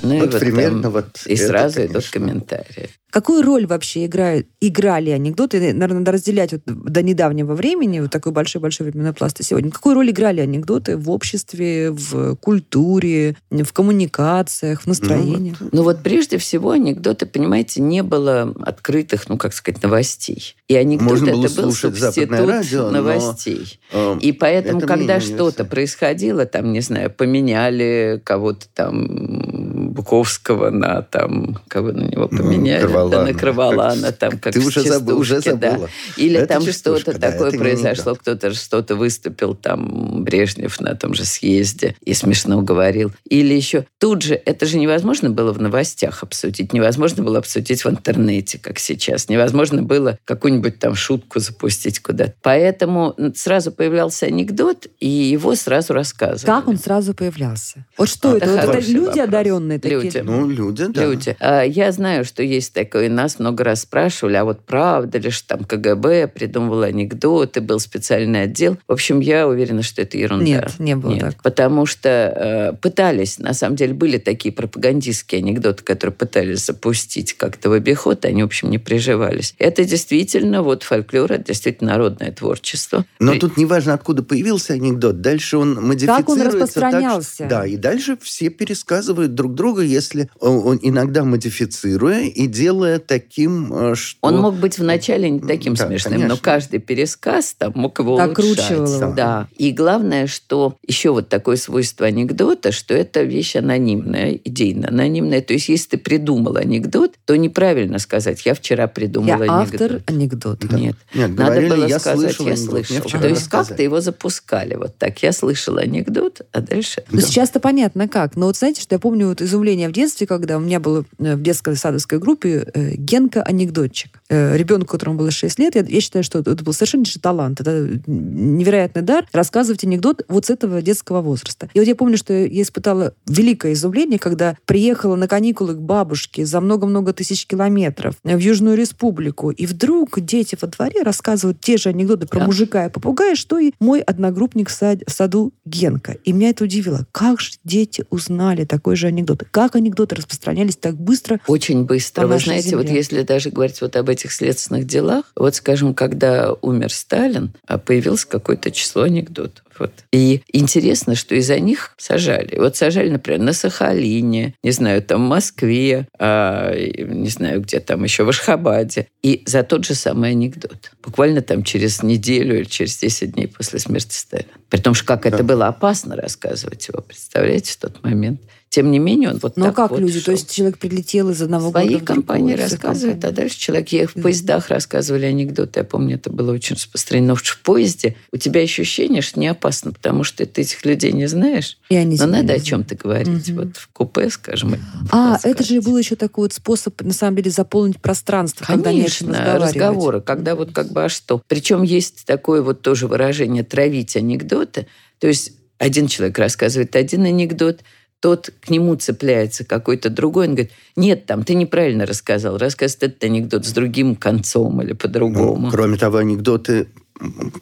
[0.02, 2.12] Ну и Вот вот примерно там вот И это, сразу идут конечно.
[2.12, 2.90] комментарии.
[3.14, 5.60] Какую роль вообще играют, играли анекдоты?
[5.60, 9.70] Наверное, надо разделять вот до недавнего времени, вот такой большой-большой временной пласт и сегодня.
[9.70, 15.54] Какую роль играли анекдоты в обществе, в культуре, в коммуникациях, в настроении?
[15.70, 20.56] Ну вот прежде всего анекдоты, понимаете, не было открытых, ну как сказать, новостей.
[20.66, 23.78] И анекдот Можно было это был субститут радио, но, новостей.
[23.92, 31.02] Э, И поэтому, это когда что-то происходило, там, не знаю, поменяли кого-то там Буковского на
[31.02, 33.24] там, кого на него Ну, поменяли, да, Кроволана.
[33.24, 35.70] на Кроволана, там, как Ты уже забыл, уже частушке, да.
[35.72, 35.88] забыла.
[36.16, 41.24] Или Это там что-то да, такое произошло, кто-то что-то выступил, там, Брежнев на том же
[41.24, 43.12] съезде и смешно говорил.
[43.28, 47.88] Или еще тут же, это же невозможно было в новостях обсудить, невозможно было обсудить в
[47.90, 52.34] интернете, как сейчас, невозможно было какую-нибудь там шутку запустить куда-то.
[52.42, 56.46] Поэтому сразу появлялся анекдот, и его сразу рассказывали.
[56.46, 57.86] Как он сразу появлялся?
[57.96, 58.46] Вот что А, это?
[58.46, 59.28] это Вот это люди вопрос.
[59.28, 60.02] одаренные такие?
[60.02, 60.18] Люди.
[60.18, 61.04] Ну, люди, да.
[61.04, 61.36] люди.
[61.40, 65.30] А, Я знаю, что есть такое, и нас много раз спрашивали, а вот правда ли,
[65.30, 68.76] что там КГБ придумывал анекдоты, был специальный отдел.
[68.88, 70.44] В общем, я уверена, что это ерунда.
[70.44, 71.42] Нет, не было Нет, так.
[71.42, 77.70] потому что э, пытались, на самом деле, были такие пропагандистские анекдоты, которые пытались запустить как-то
[77.70, 79.54] в обиход, они, в общем, не приживались.
[79.58, 83.04] Это действительно вот фольклор, это действительно народное творчество.
[83.18, 86.36] Но При- тут неважно, откуда появился анекдот, дальше он модифицируется.
[86.36, 87.34] так, распространялся?
[87.34, 93.72] что- да, и дальше все пересказывают друг друга, если он, иногда модифицируя и делая таким,
[93.72, 94.18] э, что...
[94.22, 96.42] Он мог быть вначале не таким Да, смешным, но конечно.
[96.42, 99.12] каждый пересказ там мог его его.
[99.14, 99.48] Да.
[99.56, 105.40] И главное, что еще вот такое свойство анекдота, что это вещь анонимная, идейно анонимная.
[105.40, 109.82] То есть, если ты придумал анекдот, то неправильно сказать, я вчера придумал Я анекдот.
[109.82, 110.68] автор анекдота.
[110.68, 110.78] Да.
[110.78, 110.96] Нет.
[111.14, 113.20] Нет, Надо говорили, было я сказать, слышал я слышал.
[113.20, 115.22] То есть как-то его запускали вот так.
[115.22, 117.02] Я слышал анекдот, а дальше...
[117.10, 117.26] Ну, Да.
[117.26, 118.36] сейчас-то понятно как.
[118.36, 121.34] Но вот знаете, что я помню вот изумление в детстве, когда у меня было э,
[121.36, 124.20] в детской садовской группе э, Генка-анекдотчик.
[124.28, 127.60] Э, ребенку, которому было 6 лет, я, я считаю, что это был совершеннейший талант.
[127.60, 131.68] Это невероятный дар рассказывать анекдот вот с этого детского возраста.
[131.74, 136.46] И вот я помню, что я испытала великое изумление, когда приехала на каникулы к бабушке
[136.46, 141.88] за много-много тысяч километров в Южную Республику, и вдруг дети во дворе рассказывают те же
[141.88, 142.46] анекдоты про Да.
[142.46, 146.16] мужика и попугая, что и мой одногруппник в сад- в саду Генка.
[146.24, 147.06] И меня это удивило.
[147.12, 149.44] Как же дети узнали такой же анекдот?
[149.54, 151.38] Как анекдоты распространялись так быстро?
[151.46, 152.26] Очень быстро.
[152.26, 152.96] Вы знаете, вот земле.
[152.96, 158.24] если даже говорить вот об этих следственных делах, вот, скажем, когда умер Сталин, а появилось
[158.24, 159.64] какое-то число анекдотов.
[159.78, 159.92] Вот.
[160.10, 162.58] И интересно, что из-за них сажали.
[162.58, 168.02] Вот сажали, например, на Сахалине, не знаю, там в Москве, а, не знаю, где там
[168.02, 169.06] еще, в Ашхабаде.
[169.22, 170.90] И за тот же самый анекдот.
[171.00, 174.48] Буквально там через неделю или через 10 дней после смерти Сталина.
[174.68, 178.40] При том, что как это было опасно рассказывать его, представляете, в тот момент.
[178.74, 180.18] Тем не менее, он вот Но так как вот люди?
[180.18, 180.34] То шел.
[180.34, 183.32] есть человек прилетел из одного своей города в другой, компании рассказывает, компании.
[183.32, 185.78] а дальше человек ехал в поездах, рассказывали анекдоты.
[185.78, 187.36] Я помню, это было очень распространено.
[187.36, 191.78] В поезде у тебя ощущение, что не опасно, потому что ты этих людей не знаешь.
[191.88, 193.48] И они Но надо о чем-то говорить.
[193.50, 193.58] Мгм.
[193.58, 194.74] Вот в купе, скажем.
[195.12, 199.04] А, это же был еще такой вот способ, на самом деле, заполнить пространство, когда не
[199.04, 199.76] о чем Конечно, разговаривать.
[199.76, 201.40] разговоры, когда вот как бы а что.
[201.46, 204.88] Причем есть такое вот тоже выражение «травить анекдоты».
[205.20, 207.80] То есть один человек рассказывает один анекдот,
[208.24, 213.24] тот к нему цепляется какой-то другой, он говорит, нет, там, ты неправильно рассказал, рассказывает этот
[213.24, 215.70] анекдот с другим концом или Ну, по-другому.
[215.70, 216.86] кроме того, анекдоты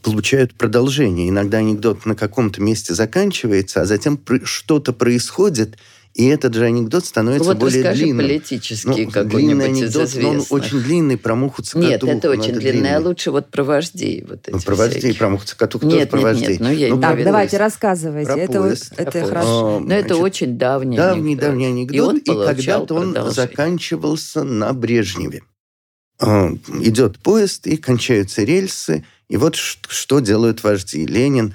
[0.04, 1.28] получают продолжение.
[1.30, 5.78] Иногда анекдот на каком-то месте заканчивается, а затем что-то происходит,
[6.14, 8.26] и этот же анекдот становится вот более расскажи длинным.
[8.26, 11.90] политический Ну, длинный какой-нибудь анекдот, но он очень длинный, про муху цокотуху.
[11.90, 14.24] Нет, это очень длинный, а лучше вот про вождей.
[14.28, 15.18] Вот эти Ну, про вождей, всякие.
[15.18, 16.48] про муху цокотуху Нет, тоже про нет, вождей.
[16.50, 18.32] нет, ну, я Ну, Так, Про давайте, рассказывайте.
[18.32, 18.92] Про это вот, поезд.
[18.96, 19.76] это Про хорошо.
[19.76, 21.48] А, Но это очень давний Давний, анекдот.
[21.48, 25.42] давний И анекдот, и, получал когда-то он заканчивался на Брежневе.
[26.20, 31.06] А, Идет поезд, и кончаются рельсы, и вот что делают вожди.
[31.06, 31.54] Ленин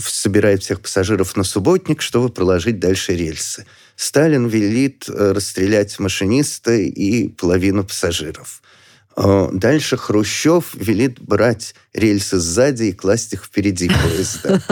[0.00, 3.66] собирает всех пассажиров на субботник, чтобы проложить дальше рельсы.
[3.94, 8.60] Сталин велит э, расстрелять машиниста и половину пассажиров.
[9.14, 14.62] А, Дальше Хрущев велит брать рельсы сзади и класть их впереди поезда.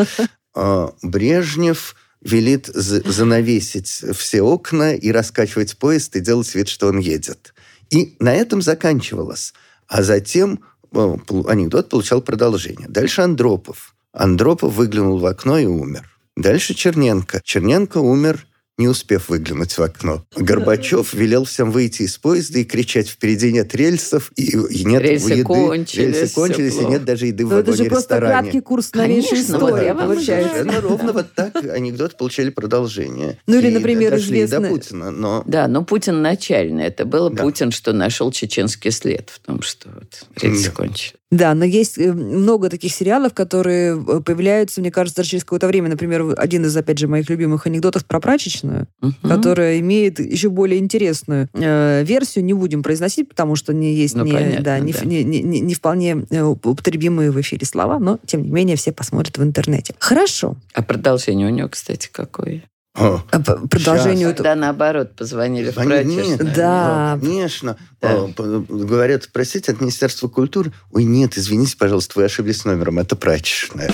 [0.57, 6.99] А, Брежнев велит за- занавесить все окна и раскачивать поезд и делать вид, что он
[6.99, 7.55] едет.
[7.91, 9.53] И на этом заканчивалось.
[9.89, 10.61] А затем
[10.93, 11.17] э,
[11.49, 12.89] анекдот получал продолжение.
[12.89, 16.09] Дальше Андропов Андропов выглянул в окно и умер.
[16.37, 17.41] Дальше Черненко.
[17.45, 18.47] Черненко умер
[18.77, 20.25] не успев выглянуть в окно.
[20.37, 25.31] Горбачев велел всем выйти из поезда и кричать «Впереди нет рельсов, и, и нет Рельсы
[25.31, 25.45] еды».
[25.45, 28.43] кончились, Рельсы кончились, и нет даже еды в Ну, это же просто вагоне-ресторане.
[28.51, 28.91] краткий курс
[29.85, 30.51] я вам получается.
[30.55, 33.39] Совершенно ровно вот так анекдот получили продолжение.
[33.47, 35.45] Ну или, И например, дошли и до известный- Путина, но...
[35.47, 36.85] Да, но Путин начальный.
[36.87, 37.45] Это был Да.
[37.45, 40.71] Путин, что нашел чеченский след в том, что вот рельсы Да.
[40.73, 41.15] кончились.
[41.37, 45.67] Да, но есть э, много таких сериалов, которые э, появляются, мне кажется, даже через какое-то
[45.67, 45.89] время.
[45.89, 49.15] Например, один из, опять же, моих любимых анекдотов про прачечную, Мгм.
[49.29, 52.45] которая имеет еще более интересную э, версию.
[52.45, 55.05] Не будем произносить, потому что не есть Ну, не, понятно, да, не, да.
[55.05, 59.39] не- не- не вполне э, употребимые в эфире слова, но, тем не менее, все посмотрят
[59.39, 59.95] в интернете.
[59.99, 60.57] Хорошо.
[60.75, 62.63] А продолжение у него, кстати, какое?
[62.95, 63.19] А
[63.69, 64.29] Продолжению...
[64.35, 65.77] Когда наоборот позвонили в
[66.55, 67.19] Да.
[67.21, 67.77] Конечно.
[68.01, 68.29] Да.
[68.37, 70.73] Говорят, простите, от Министерства культуры.
[70.93, 73.01] Ой, нет, извините, пожалуйста, вы ошиблись номером.
[73.01, 73.93] Это прачечная.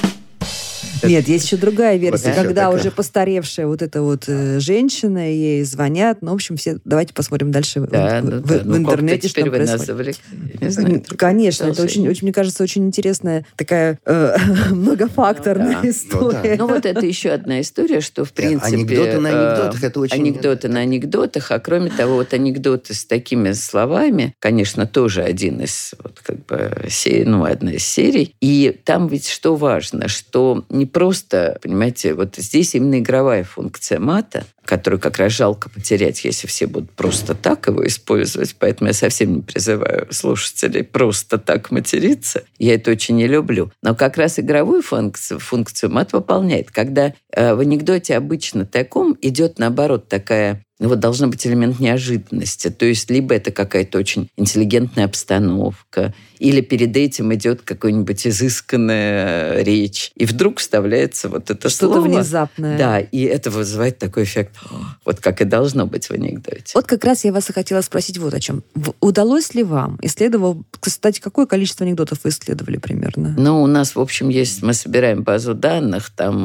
[1.02, 2.80] Нет, есть еще другая версия, Вот когда такая.
[2.80, 6.18] уже постаревшая вот эта вот э, женщина, ей звонят.
[6.22, 6.78] Ну, в общем, все...
[6.84, 8.58] Давайте посмотрим дальше в- Да, в, ну в- да.
[8.58, 10.72] в Ну, как-то интернете, что теперь там вы происходит.
[10.72, 14.36] знаю, Конечно, это очень, очень, мне кажется, очень интересная такая э,
[14.70, 15.90] многофакторная Ну да.
[15.90, 16.56] история.
[16.58, 18.76] Ну вот это еще одна история, что в принципе...
[18.76, 23.04] анекдоты на э, анекдотах, это очень- Анекдоты на анекдотах, а кроме того, вот анекдоты с
[23.04, 28.34] такими словами, конечно, тоже один из, вот как бы, се- ну, одна из серий.
[28.40, 34.44] И там ведь что важно, что не просто, понимаете, вот здесь именно игровая функция мата,
[34.64, 38.54] которую как раз жалко потерять, если все будут просто так его использовать.
[38.58, 42.44] Поэтому я совсем не призываю слушателей просто так материться.
[42.58, 43.72] Я это очень не люблю.
[43.82, 46.70] Но как раз игровую функцию, функцию мат выполняет.
[46.70, 52.70] Когда э, в анекдоте обычно таком идет, наоборот, такая вот должен быть элемент неожиданности.
[52.70, 60.12] То есть либо это какая-то очень интеллигентная обстановка, или перед этим идет какая-нибудь изысканная речь,
[60.16, 62.06] и вдруг вставляется вот это Что-то слово.
[62.08, 62.78] внезапное.
[62.78, 64.56] Да, и это вызывает такой эффект,
[65.04, 66.72] вот как и должно быть в анекдоте.
[66.74, 68.62] Вот как раз я вас и хотела спросить вот о чем.
[69.00, 73.34] Удалось ли вам, исследовал, кстати, какое количество анекдотов вы исследовали примерно?
[73.38, 76.36] Ну, у нас, в общем, есть, мы собираем базу данных, там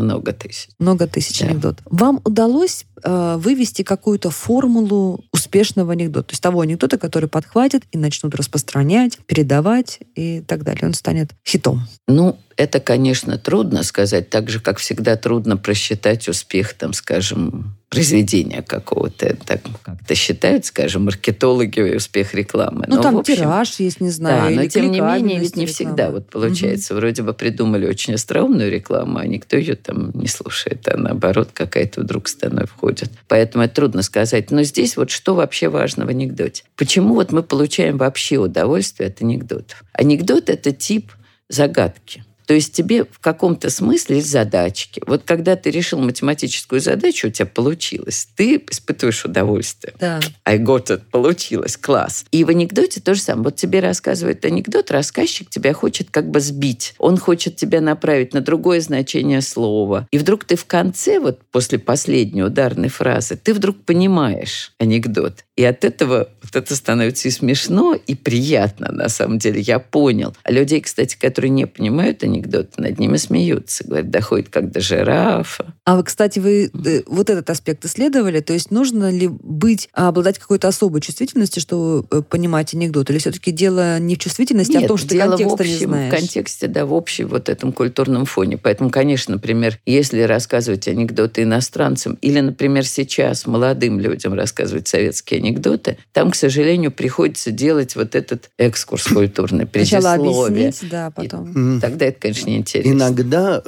[0.00, 0.68] много тысяч.
[0.78, 1.46] Много тысяч Да.
[1.46, 1.86] анекдотов.
[1.90, 6.28] Вам удалось э, вывести какую-то формулу успешного анекдота?
[6.28, 10.86] То есть того анекдота, который подхватит и начнут распространять, передавать и так далее.
[10.86, 11.86] Он станет хитом.
[12.08, 18.62] Ну, это, конечно, трудно сказать, так же, как всегда трудно просчитать успех, там, скажем, произведения
[18.62, 19.36] какого-то.
[19.46, 22.84] Так как-то считают, скажем, маркетологи успех рекламы.
[22.88, 24.54] Ну, Но, там общем, тираж есть, не знаю.
[24.54, 26.94] Да, но тем не менее, ведь не всегда вот получается.
[26.94, 32.00] Вроде бы придумали очень остроумную рекламу, а никто ее там не слушает, а наоборот какая-то
[32.00, 33.10] вдруг становится входит.
[33.28, 34.50] Поэтому это трудно сказать.
[34.50, 36.64] Но здесь вот что вообще важно в анекдоте?
[36.76, 39.84] Почему вот мы получаем вообще удовольствие от анекдотов?
[39.92, 41.12] Анекдот– это тип
[41.48, 42.24] загадки.
[42.46, 45.02] То есть тебе в каком-то смысле задачки.
[45.06, 49.94] Вот когда ты решил математическую задачу, у тебя получилось, ты испытываешь удовольствие.
[49.98, 50.20] Да.
[50.44, 52.24] I got it, получилось, класс.
[52.30, 53.44] И в анекдоте то же самое.
[53.44, 56.94] Вот тебе рассказывает анекдот, рассказчик тебя хочет как бы сбить.
[56.98, 60.06] Он хочет тебя направить на другое значение слова.
[60.10, 65.44] И вдруг ты в конце, вот после последней ударной фразы, ты вдруг понимаешь анекдот.
[65.56, 69.60] И от этого вот это становится и смешно, и приятно, на самом деле.
[69.60, 70.34] Я понял.
[70.42, 73.84] А людей, кстати, которые не понимают анекдоты, над ними смеются.
[73.84, 75.74] Говорят, доходит как до жирафа.
[75.84, 78.40] А вы, кстати, вы э, вот этот аспект исследовали?
[78.40, 83.10] То есть нужно ли быть, обладать какой-то особой чувствительностью, чтобы э, понимать анекдот?
[83.10, 85.86] Или все-таки дело не в чувствительности, а в том, что дело контекста в общем, не
[85.86, 86.12] знаешь?
[86.12, 88.58] В контексте, да, в общем вот этом культурном фоне.
[88.58, 95.98] Поэтому, конечно, например, если рассказывать анекдоты иностранцам или, например, сейчас молодым людям рассказывать советские анекдоты,
[96.12, 100.66] там, к сожалению, приходится делать вот этот экскурс культурный, Сначала предисловие.
[100.68, 101.52] объяснить, да, потом.
[101.54, 101.80] М.
[101.80, 102.90] Тогда это, конечно, неинтересно.
[102.90, 103.62] Иногда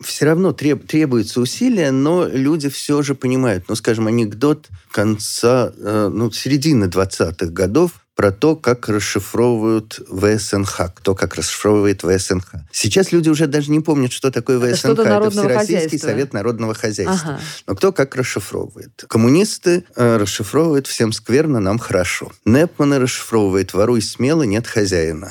[0.00, 3.64] все равно треб- требуется усилия, но люди все же понимают.
[3.68, 11.14] Ну, скажем, анекдот конца, э, ну, середины 20-х годов про то, как расшифровывают ВСНХ, кто
[11.14, 12.46] как расшифровывает ВСНХ.
[12.72, 14.90] Сейчас люди уже даже не помнят, что такое Это ВСНХ.
[14.90, 16.08] Это народного Всероссийский хозяйства.
[16.08, 17.30] совет народного хозяйства.
[17.34, 17.40] Ага.
[17.68, 19.04] Но кто как расшифровывает?
[19.08, 22.32] Коммунисты э, расшифровывают «всем скверно, нам хорошо».
[22.44, 25.30] Непманы расшифровывает «воруй смело, нет хозяина».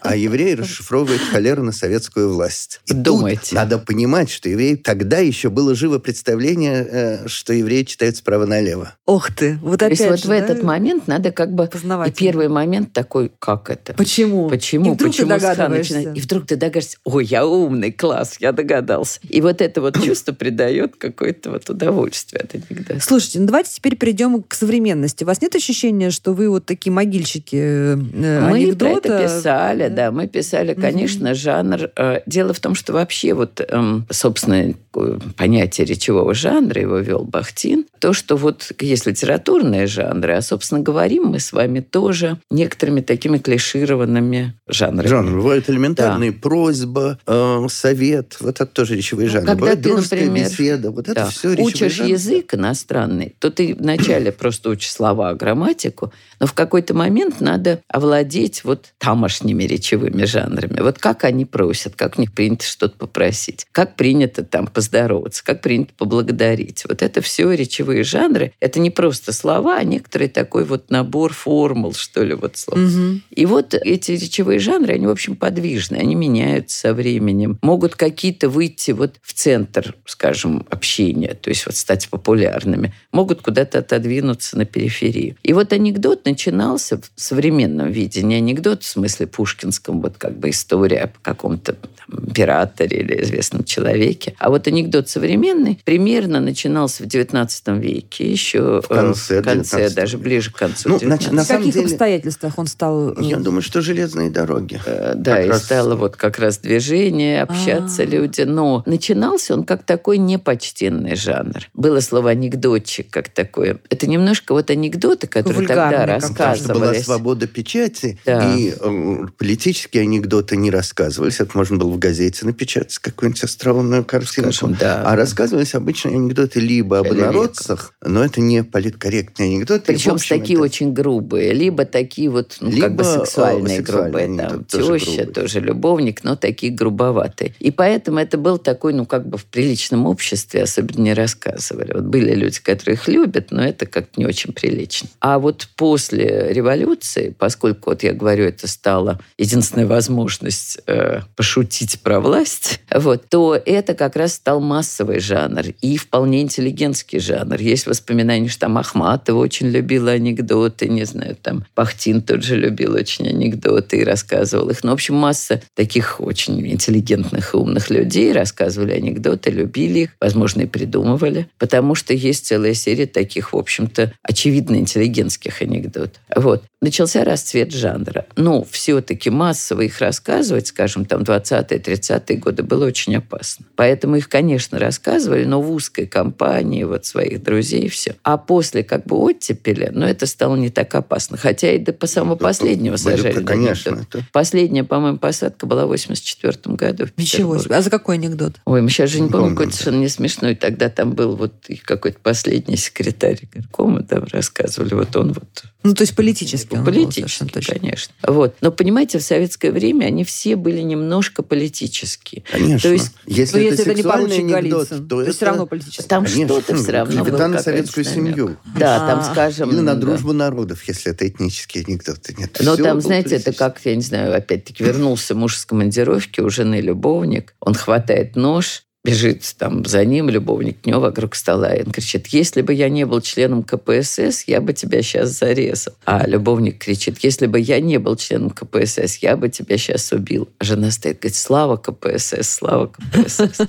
[0.00, 2.80] А евреи расшифровывают «холера на советскую власть».
[2.86, 3.54] И тут Думайте.
[3.54, 4.74] надо понимать, что евреи...
[4.74, 8.96] Тогда еще было живо представление, э, что евреи читают справа налево.
[9.06, 11.68] Ох ты, вот То опять есть вот же, в да, этот момент надо как бы
[11.68, 12.23] познавать.
[12.24, 13.94] Первый момент такой, как это?
[13.94, 14.48] Почему?
[14.48, 14.92] Почему?
[14.92, 15.94] И вдруг Почему ты догадываешься.
[15.94, 16.18] начинает?
[16.18, 19.20] И вдруг ты догадываешься, ой, я умный, класс, я догадался.
[19.28, 23.00] И вот это вот чувство придает какое-то вот удовольствие от анекдота.
[23.00, 25.24] Слушайте, ну давайте теперь перейдем к современности.
[25.24, 29.00] У вас нет ощущения, что вы вот такие могильщики э, Мы анекдота?
[29.00, 31.90] про это писали, да, мы писали, конечно, жанр.
[31.96, 37.24] Э, Дело в том, что вообще вот, эм, собственно, такое понятие речевого жанра его вел
[37.24, 37.86] Бахтин.
[37.98, 42.13] То, что вот есть литературные жанры, а, собственно, говорим мы с вами тоже
[42.50, 45.08] некоторыми такими клишированными жанрами.
[45.08, 45.32] Жанр.
[45.36, 48.36] Бывает элементарные просьба, э, совет.
[48.40, 49.46] Вот это тоже речевые жанры.
[49.46, 50.90] когда Бывает ты, дружеская например, беседа.
[50.90, 51.26] Вот это Да.
[51.30, 52.12] все речевые учишь жанры.
[52.12, 58.64] язык иностранный, то ты вначале просто учишь слова, грамматику, но в какой-то момент надо овладеть
[58.64, 60.80] вот тамошними речевыми жанрами.
[60.80, 65.60] Вот как они просят, как у них принято что-то попросить, как принято там поздороваться, как
[65.60, 66.84] принято поблагодарить.
[66.88, 68.52] Вот это все речевые жанры.
[68.60, 72.78] Это не просто слова, а некоторый такой вот набор формул, что ли, вот слов.
[72.78, 73.22] Мгм.
[73.30, 77.58] И вот эти речевые жанры, они, в общем, подвижны, они меняются со временем.
[77.62, 82.92] Могут какие-то выйти вот в центр, скажем, общения, то есть вот стать популярными.
[83.12, 85.36] Могут куда-то отодвинуться на периферию.
[85.42, 88.22] И вот анекдот начинался в современном виде.
[88.22, 93.64] Не анекдот в смысле пушкинском, вот как бы история о каком-то там, императоре или известном
[93.64, 94.34] человеке.
[94.38, 99.94] А вот анекдот современный примерно начинался в XIX веке, еще В конце в конце 19
[99.94, 103.10] даже ближе к концу Ну, 19 на В самом каких деле- обстоятельствах он стал...
[103.12, 104.80] э, Я думаю, что железные дороги.
[104.86, 108.06] Э, Да, Как и раз- стало вот как раз движение, общаться А.
[108.06, 108.42] люди.
[108.42, 111.68] Но начинался он как такой непочтенный жанр.
[111.74, 113.78] Было слово анекдотчик как такое.
[113.90, 116.28] Это немножко вот анекдоты, которые тогда какой-то.
[116.34, 117.04] Потому что была рассказывались.
[117.04, 118.54] свобода печати, Да.
[118.54, 121.40] и э, политические анекдоты не рассказывались.
[121.40, 124.52] Это можно было в газете напечатать какую-нибудь остроумную картинку.
[124.52, 125.02] Скажем, да.
[125.04, 129.84] А рассказывались обычные анекдоты либо об инородцах, но это не политкорректные анекдоты.
[129.86, 133.82] Причем общем, такие это- очень грубые, либо такие вот, ну, как бы Либо, сексуальные, сексуальные
[133.82, 135.34] грубые, там, тоже теща, грубые.
[135.34, 137.54] тоже любовник, но такие грубоватые.
[137.58, 141.92] И поэтому это был такой, ну, как бы в приличном обществе особенно не рассказывали.
[141.92, 145.08] Вот были люди, которые их любят, но это как-то не очень прилично.
[145.20, 152.20] А вот после революции, поскольку, вот я говорю, это стало единственная возможность э, пошутить про
[152.20, 157.58] власть, вот, то это как раз стал массовый жанр и вполне интеллигентский жанр.
[157.60, 162.94] Есть воспоминания, что там Ахматова очень любила анекдоты, не знаю, там Бахтин тот же любил
[162.94, 164.84] очень анекдоты и рассказывал их.
[164.84, 170.62] Ну, в общем, масса таких очень интеллигентных и умных людей рассказывали анекдоты, любили их, возможно,
[170.62, 176.20] и придумывали, потому что есть целая серия таких, в общем-то, очевидно интеллигентских анекдотов.
[176.34, 176.64] Вот.
[176.84, 178.26] Начался расцвет жанра.
[178.36, 183.64] Но все-таки массово их рассказывать, скажем, там 20-30-е годы было очень опасно.
[183.74, 188.16] Поэтому их, конечно, рассказывали, но в узкой компании вот своих друзей все.
[188.22, 191.38] А после как бы оттепели, ну, это стало не так опасно.
[191.38, 193.42] Хотя и до по самого последнего сажали.
[193.42, 197.76] конечно, это- Последняя, по-моему, посадка была в 84 году в Ничего себе.
[197.76, 198.56] А за какой анекдот?
[198.66, 200.54] Ой, мы сейчас же не помним, Помню, какой-то совершенно не смешной.
[200.54, 201.54] Тогда там был вот
[201.86, 206.92] какой-то последний секретарь горкома, там рассказывали, вот он вот Ну, то есть политически он был
[206.92, 207.74] Политически, точно.
[207.78, 208.14] конечно.
[208.26, 208.56] Вот.
[208.60, 212.42] Но понимаете, в советское время они все были немножко политические.
[212.50, 212.80] Конечно.
[212.88, 215.32] То есть, если, Ну, это если это не поручик анекдот, Голицын, то то это...
[215.32, 216.08] все равно политически.
[216.08, 218.56] Там что-то все равно Клевета было на советскую семью.
[218.78, 219.24] Да, там, А.
[219.24, 219.70] скажем...
[219.70, 220.00] Или на да.
[220.00, 222.34] дружбу народов, если это этнические анекдоты.
[222.38, 223.58] Нет, Но там, знаете, это политически.
[223.58, 228.84] как, я не знаю, опять-таки вернулся муж с командировки, у жены любовник, он хватает нож,
[229.04, 232.88] бежит там за ним, любовник к нему вокруг стола, и он кричит, если бы я
[232.88, 235.94] не был членом КПСС, я бы тебя сейчас зарезал.
[236.06, 240.48] А любовник кричит, если бы я не был членом КПСС, я бы тебя сейчас убил.
[240.58, 243.60] А жена стоит, говорит, слава КПСС, слава КПСС.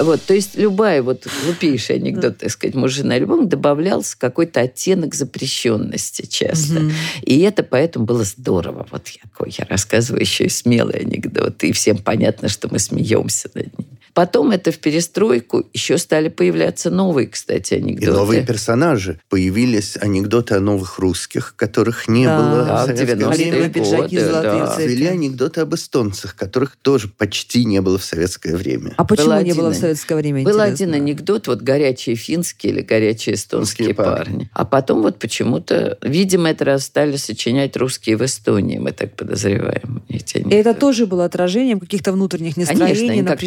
[0.00, 5.14] Вот, то есть любая вот глупейший анекдот, так сказать, муж, жена, любовник добавлялся какой-то оттенок
[5.14, 6.80] запрещенности часто.
[6.80, 6.92] Мгм.
[7.22, 8.86] И это поэтому было здорово.
[8.90, 13.48] Вот я, такой, я рассказываю еще и смелые анекдоты, и всем понятно, что мы смеемся
[13.54, 13.95] над ними.
[14.16, 18.12] Потом это в перестройку еще стали появляться новые, кстати, И анекдоты.
[18.12, 19.20] новые персонажи.
[19.28, 22.38] Появились анекдоты о новых русских, которых не Да.
[22.40, 23.68] было Да, в советское 90-е время.
[23.68, 24.74] Пиджаки, да.
[24.78, 28.94] Ввели анекдоты об эстонцах, которых тоже почти не было в советское время.
[28.96, 30.72] А почему Был не было в один- советское время, Был интересно?
[30.72, 34.16] один анекдот, вот горячие финские или горячие эстонские парни.
[34.16, 34.50] парни.
[34.54, 40.02] А потом вот почему-то, видимо, это раз стали сочинять русские в Эстонии, мы так подозреваем.
[40.08, 40.80] Эти И это анекдоты.
[40.80, 43.46] тоже было отражением каких-то внутренних настроений, Конечно, они как-то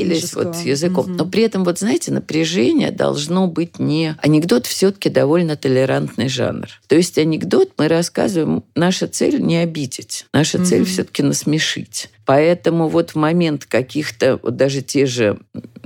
[0.00, 1.06] отделились вот языком.
[1.06, 1.16] Мгм.
[1.16, 4.16] Но при этом, вот знаете, напряжение должно быть не...
[4.22, 6.68] Анекдот все-таки довольно толерантный жанр.
[6.86, 10.26] То есть анекдот мы рассказываем, наша цель не обидеть.
[10.32, 10.88] Наша цель Мгм.
[10.88, 12.10] все-таки насмешить.
[12.24, 15.38] Поэтому вот в момент каких-то, вот даже те же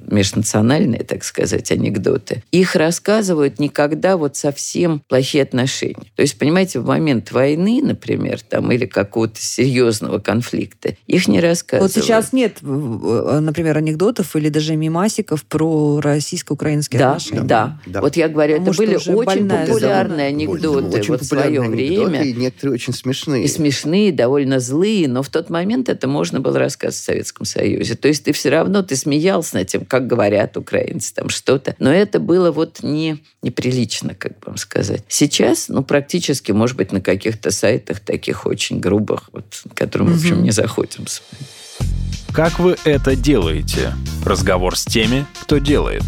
[0.08, 6.06] межнациональные, так сказать, анекдоты, их рассказывают никогда вот совсем плохие отношения.
[6.16, 11.94] То есть, понимаете, в момент войны, например, там, или какого-то серьезного конфликта, их не рассказывают.
[11.94, 17.42] Вот сейчас нет, например, анекдотов или даже мимасиков про российско-украинские да, отношения.
[17.42, 18.00] Да, да.
[18.00, 22.22] Вот я говорю, А это были очень популярные Очень анекдоты вот в свое время.
[22.22, 23.44] И некоторые очень смешные.
[23.44, 27.94] И смешные, довольно злые, но в тот момент это можно было рассказывать в Советском Союзе.
[27.94, 31.76] То есть ты все равно, ты смеялся над тем, как говорят украинцы, там что-то.
[31.78, 35.04] Но это было вот не, неприлично, как бы вам сказать.
[35.06, 40.42] Сейчас, ну, практически, может быть, на каких-то сайтах таких очень грубых, вот, которым, в общем,
[40.42, 41.06] не заходим.
[41.06, 41.46] с вами.
[42.34, 43.94] Как вы это делаете?
[44.24, 46.02] Разговор с теми, кто делает.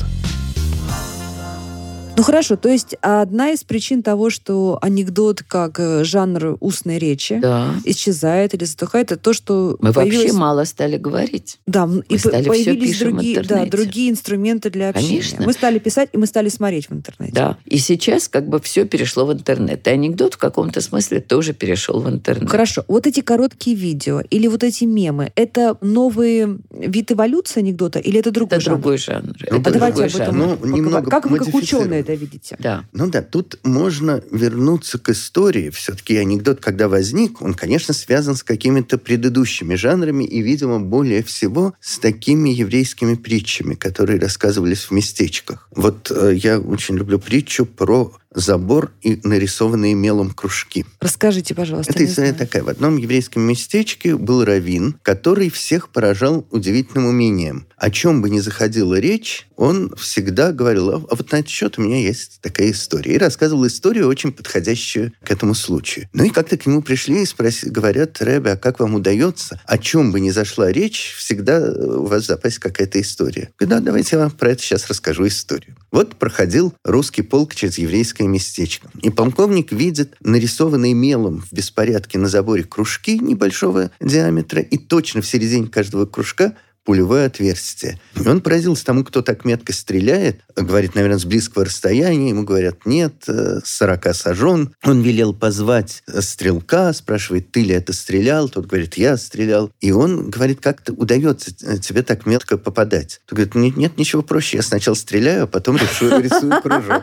[2.16, 7.38] Ну хорошо, то есть одна из причин того, что анекдот как э, жанр устной речи
[7.42, 7.74] Да.
[7.84, 11.58] исчезает или затухает, это то, что Мы вообще появилось- мало стали говорить.
[11.66, 15.08] Да, и Мы по- стали появились другие, да, другие инструменты для общения.
[15.20, 15.44] Конечно.
[15.44, 17.34] Мы стали писать, и мы стали смотреть в интернете.
[17.34, 17.58] Да.
[17.66, 19.86] И сейчас как бы все перешло в интернет.
[19.86, 22.48] И анекдот в каком-то смысле тоже перешел в интернет.
[22.50, 28.20] Хорошо, вот эти короткие видео или вот эти мемы, это новый вид эволюции анекдота или
[28.20, 28.76] это другой Это жанр?
[28.78, 29.34] другой жанр.
[29.50, 30.38] Ну, Это А давайте другой об этом жанр.
[30.46, 30.76] Ну, поговорим.
[30.84, 32.56] немного Как вы как ученые это видите?
[32.58, 32.84] Да.
[32.92, 35.70] Ну да, тут можно вернуться к истории.
[35.70, 41.74] Все-таки анекдот, когда возник, он, конечно, связан с какими-то предыдущими жанрами и, видимо, более всего
[41.80, 45.68] с такими еврейскими притчами, которые рассказывались в местечках.
[45.74, 50.84] Вот э, я очень люблю притчу про забор и нарисованные мелом кружки.
[51.00, 51.92] Расскажите, пожалуйста.
[51.92, 52.62] Это история такая.
[52.62, 57.66] В одном еврейском местечке был раввин, который всех поражал удивительным умением.
[57.76, 61.82] О чем бы ни заходила речь, он всегда говорил, а вот на этот счет у
[61.82, 63.14] меня есть такая история.
[63.14, 66.08] И рассказывал историю, очень подходящую к этому случаю.
[66.12, 69.60] Ну и как-то к нему пришли и спросили, говорят, Рэбе, а как вам удается?
[69.64, 73.50] О чем бы ни зашла речь, всегда э, у вас в запасе какая-то история.
[73.58, 75.76] Говорю, Да, давайте я вам про это сейчас расскажу историю.
[75.96, 78.90] Вот проходил русский полк через еврейское местечко.
[79.00, 85.26] И полковник видит нарисованные мелом в беспорядке на заборе кружки небольшого диаметра, и точно в
[85.26, 86.54] середине каждого кружка
[86.86, 88.00] пулевое отверстие.
[88.14, 90.40] И он поразился тому, кто так метко стреляет.
[90.54, 92.30] Говорит, наверное, с близкого расстояния.
[92.30, 94.74] Ему говорят, нет, э, с 40 сажен.
[94.84, 98.48] Он велел позвать э, стрелка, спрашивает, ты ли это стрелял?
[98.48, 99.72] Тот говорит, я стрелял.
[99.80, 103.20] И он говорит, как то удается э, тебе так метко попадать?
[103.26, 104.58] Тот говорит, нет, нет, ничего проще.
[104.58, 107.02] Я сначала стреляю, а потом рисую, рисую кружок.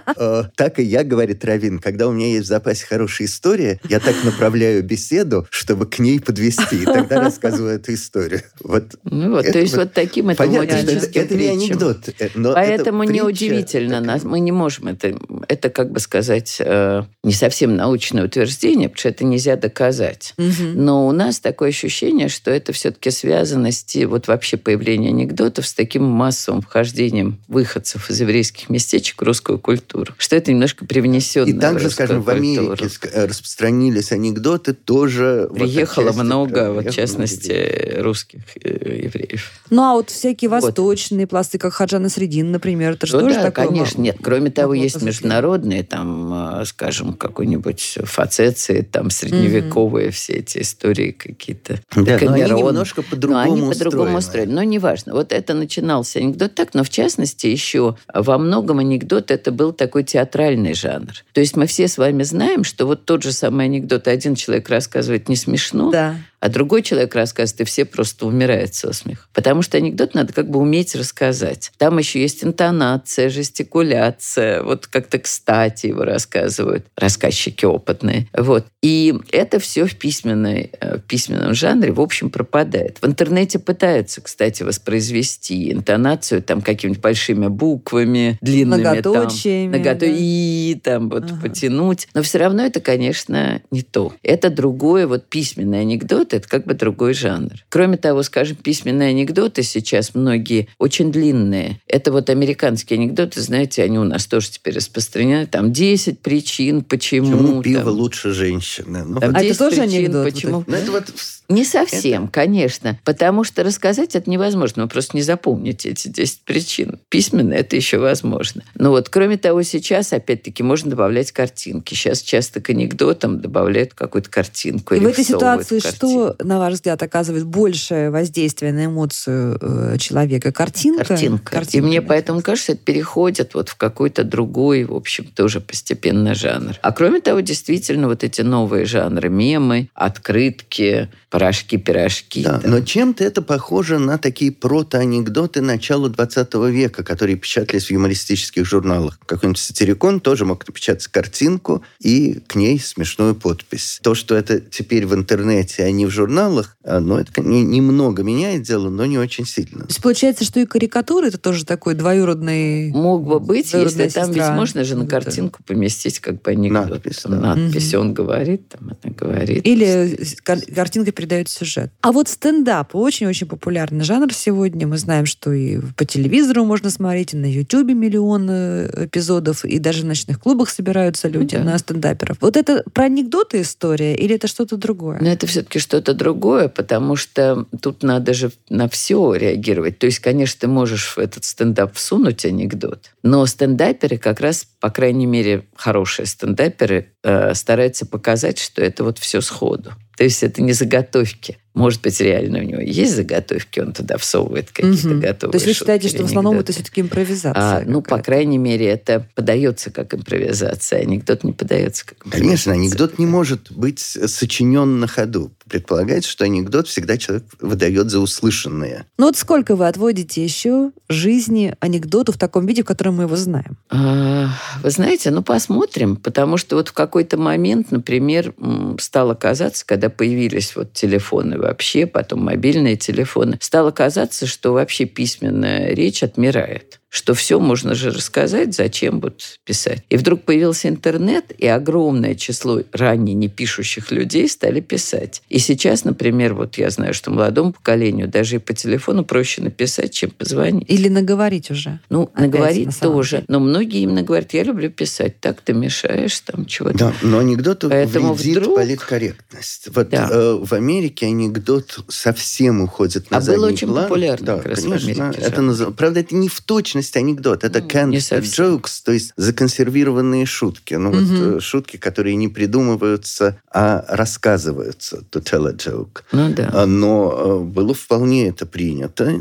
[0.56, 4.16] Так и я, говорит Равин, когда у меня есть в запасе хорошая история, я так
[4.24, 6.84] направляю беседу, чтобы к ней подвести.
[6.84, 8.44] И тогда рассказываю эту историю.
[8.62, 12.10] Вот Ну вот, то есть вот вот таким Понятно, что это, это не анекдот.
[12.20, 15.18] э, но Поэтому это неудивительно, нас, мы не можем это,
[15.48, 20.34] это как бы сказать, э, не совсем научное утверждение, потому что это нельзя доказать.
[20.38, 20.84] Мгм.
[20.84, 25.74] Но у нас такое ощущение, что это все-таки связано с вот вообще появление анекдотов с
[25.74, 30.14] таким массовым вхождением выходцев из еврейских местечек в русскую культуру.
[30.18, 35.48] Что это немножко привнесенное И также, скажем, в Америке э, распространились анекдоты тоже.
[35.50, 39.52] вот Приехало отчасти, много, да, вот, в приехало частности, много русских э, евреев.
[39.70, 40.64] Ну, а вот всякие Вот.
[40.64, 43.68] восточные пласты, как Хаджана Средин, например, это же Ну тоже да, такое...
[43.68, 44.02] конечно.
[44.02, 51.12] Нет, кроме того, есть международные, там, э, скажем, какой-нибудь фацеции, там, средневековые все эти истории
[51.12, 51.80] какие-то.
[51.96, 54.18] Да, но они немножко Но по-другому они по-другому устроены.
[54.18, 54.54] устроены.
[54.54, 55.14] Но неважно.
[55.14, 60.04] Вот это начинался анекдот так, но в частности еще во многом анекдот это был такой
[60.04, 61.14] театральный жанр.
[61.34, 64.70] То есть мы все с вами знаем, что вот тот же самый анекдот один человек
[64.70, 66.16] рассказывает не смешно, Да.
[66.44, 69.28] А другой человек рассказывает, и все просто умирают со смеха.
[69.34, 71.72] Потому что анекдот надо как бы уметь рассказать.
[71.78, 74.62] Там еще есть интонация, жестикуляция.
[74.62, 78.28] Вот как-то кстати его рассказывают рассказчики опытные.
[78.38, 78.66] Вот.
[78.82, 82.98] И это все в, письменной, э, в письменном жанре, в общем, пропадает.
[83.02, 88.82] В интернете пытаются, кстати, воспроизвести интонацию там какими-нибудь большими буквами, длинными.
[88.82, 90.06] Многоточиями, Там, многото- да.
[90.10, 91.42] И там вот Ага.
[91.42, 92.10] потянуть.
[92.14, 94.12] Но все равно это, конечно, не то.
[94.24, 97.52] Это другое, вот письменный анекдот, это как бы другой жанр.
[97.70, 101.80] Кроме того, скажем, письменные анекдоты сейчас многие очень длинные.
[101.88, 105.46] Это вот американские анекдоты, знаете, они у нас тоже теперь распространены.
[105.46, 107.38] Там 10 причин, почему.
[107.38, 109.04] Почему пиво там, лучше женщины?
[109.04, 110.64] Ну, там вот- А это 10 тоже причин, анекдот, вот почему.
[110.68, 111.14] ну, это вот
[111.50, 112.98] Не совсем, конечно.
[113.04, 114.84] Потому что рассказать это невозможно.
[114.84, 117.00] Вы просто не запомните эти 10 причин.
[117.10, 118.64] Письменно это еще возможно.
[118.76, 121.94] Но вот, кроме того, сейчас, опять-таки, можно добавлять картинки.
[121.94, 124.96] Сейчас часто к анекдотам добавляют какую-то картинку.
[124.96, 129.98] И в этой ситуации что что, на ваш взгляд, оказывает большее воздействие на эмоцию э,
[129.98, 130.52] человека?
[130.52, 131.06] Картинка?
[131.06, 131.52] Картинка.
[131.52, 132.08] Картинка, И мне да.
[132.08, 136.76] поэтому кажется, это переходит вот в какой-то другой, в общем, тоже постепенно жанр.
[136.82, 142.44] А кроме того, действительно, вот эти новые жанры, мемы, открытки, порошки, пирожки.
[142.44, 142.72] Да, там.
[142.72, 149.20] но чем-то это похоже на такие протоанекдоты начала 20 века, которые печатались в юмористических журналах.
[149.26, 154.00] Какой-нибудь сатирикон тоже мог напечатать картинку и к ней смешную подпись.
[154.04, 158.24] То, что это теперь в интернете, а не в журналах, а, ну, это не- немного
[158.24, 159.82] меняет дело, но не очень сильно.
[159.82, 162.92] То есть получается, что и карикатура это тоже такой двоюродный...
[162.92, 164.48] Мог бы быть, если Двоюродная там сестра.
[164.50, 165.10] ведь можно же на Да.
[165.10, 166.90] картинку поместить как бы анекдот.
[166.90, 167.30] Надпись, да.
[167.56, 167.94] надпись.
[167.96, 169.66] Он говорит, там она говорит.
[169.66, 171.92] Или кар- картинка передает сюжет.
[172.02, 174.88] А вот стендап очень-очень популярный жанр сегодня.
[174.88, 179.80] Мы знаем, что и по телевизору можно смотреть, и на Ютубе миллион э, эпизодов, и
[179.80, 181.64] даже в ночных клубах собираются люди Да.
[181.64, 182.38] на стендаперов.
[182.42, 185.20] Вот это про анекдоты история или это что-то другое?
[185.22, 190.00] Но это все-таки что-то другое, потому что тут надо же на все реагировать.
[190.00, 194.90] То есть, конечно, ты можешь в этот стендап всунуть анекдот, но стендаперы как раз, по
[194.90, 199.94] крайней мере, хорошие стендаперы э, стараются показать, что это вот все сходу.
[200.18, 201.58] То есть это не заготовки.
[201.74, 205.20] Может быть, реально у него есть заготовки, он туда всовывает какие-то Мгм.
[205.22, 206.72] готовые То есть вы считаете, шутки что в основном анекдоты.
[206.74, 207.54] это все-таки импровизация?
[207.56, 211.02] А, ну, по крайней мере, это подается как импровизация.
[211.02, 212.42] Анекдот не подается как импровизация.
[212.46, 215.52] Конечно, анекдот не может быть сочинен на ходу.
[215.68, 219.06] Предполагается, что анекдот всегда человек выдает за услышанное.
[219.18, 223.36] Ну вот сколько вы отводите еще жизни анекдоту в таком виде, в котором мы его
[223.36, 223.78] знаем?
[223.90, 224.50] А,
[224.84, 228.54] Вы знаете, ну посмотрим, потому что вот в какой-то момент, например,
[229.00, 235.94] стало казаться, когда появились вот телефоны вообще, потом мобильные телефоны, стало казаться, что вообще письменная
[235.94, 240.02] речь отмирает что все можно же рассказать, зачем вот писать.
[240.10, 245.44] И вдруг появился интернет, и огромное число ранее не пишущих людей стали писать.
[245.48, 250.12] И сейчас, например, вот я знаю, что молодому поколению даже и по телефону проще написать,
[250.12, 250.90] чем позвонить.
[250.90, 252.00] Или наговорить уже?
[252.10, 253.30] Ну, Опять, наговорить на тоже.
[253.38, 253.46] деле.
[253.48, 255.40] Но многие именно говорят, я люблю писать.
[255.40, 256.98] Так ты мешаешь там чего-то.
[256.98, 259.90] Да, но анекдоту Поэтому вредит вдруг- политкорректность.
[259.94, 260.30] Вот Да.
[260.32, 264.04] э, в Америке анекдот совсем уходит на А был задний очень план.
[264.06, 265.26] популярный Да, как раз в конечно.
[265.28, 270.94] Америке это Правда, это не в точности анекдот, это canned jokes, то есть законсервированные шутки.
[270.96, 271.26] Ну, Мгм.
[271.26, 275.24] вот э, шутки, которые не придумываются, а рассказываются.
[275.32, 276.22] To tell a joke.
[276.32, 276.70] Ну да.
[276.74, 279.32] А, Но э, было вполне это принято.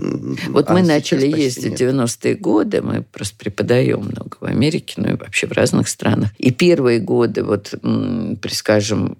[0.49, 1.95] Вот А мы начали ездить в нет.
[1.95, 6.31] 90-е годы, мы просто преподаем много в Америке, ну и вообще в разных странах.
[6.39, 7.75] И первые годы, вот,
[8.51, 9.17] скажем,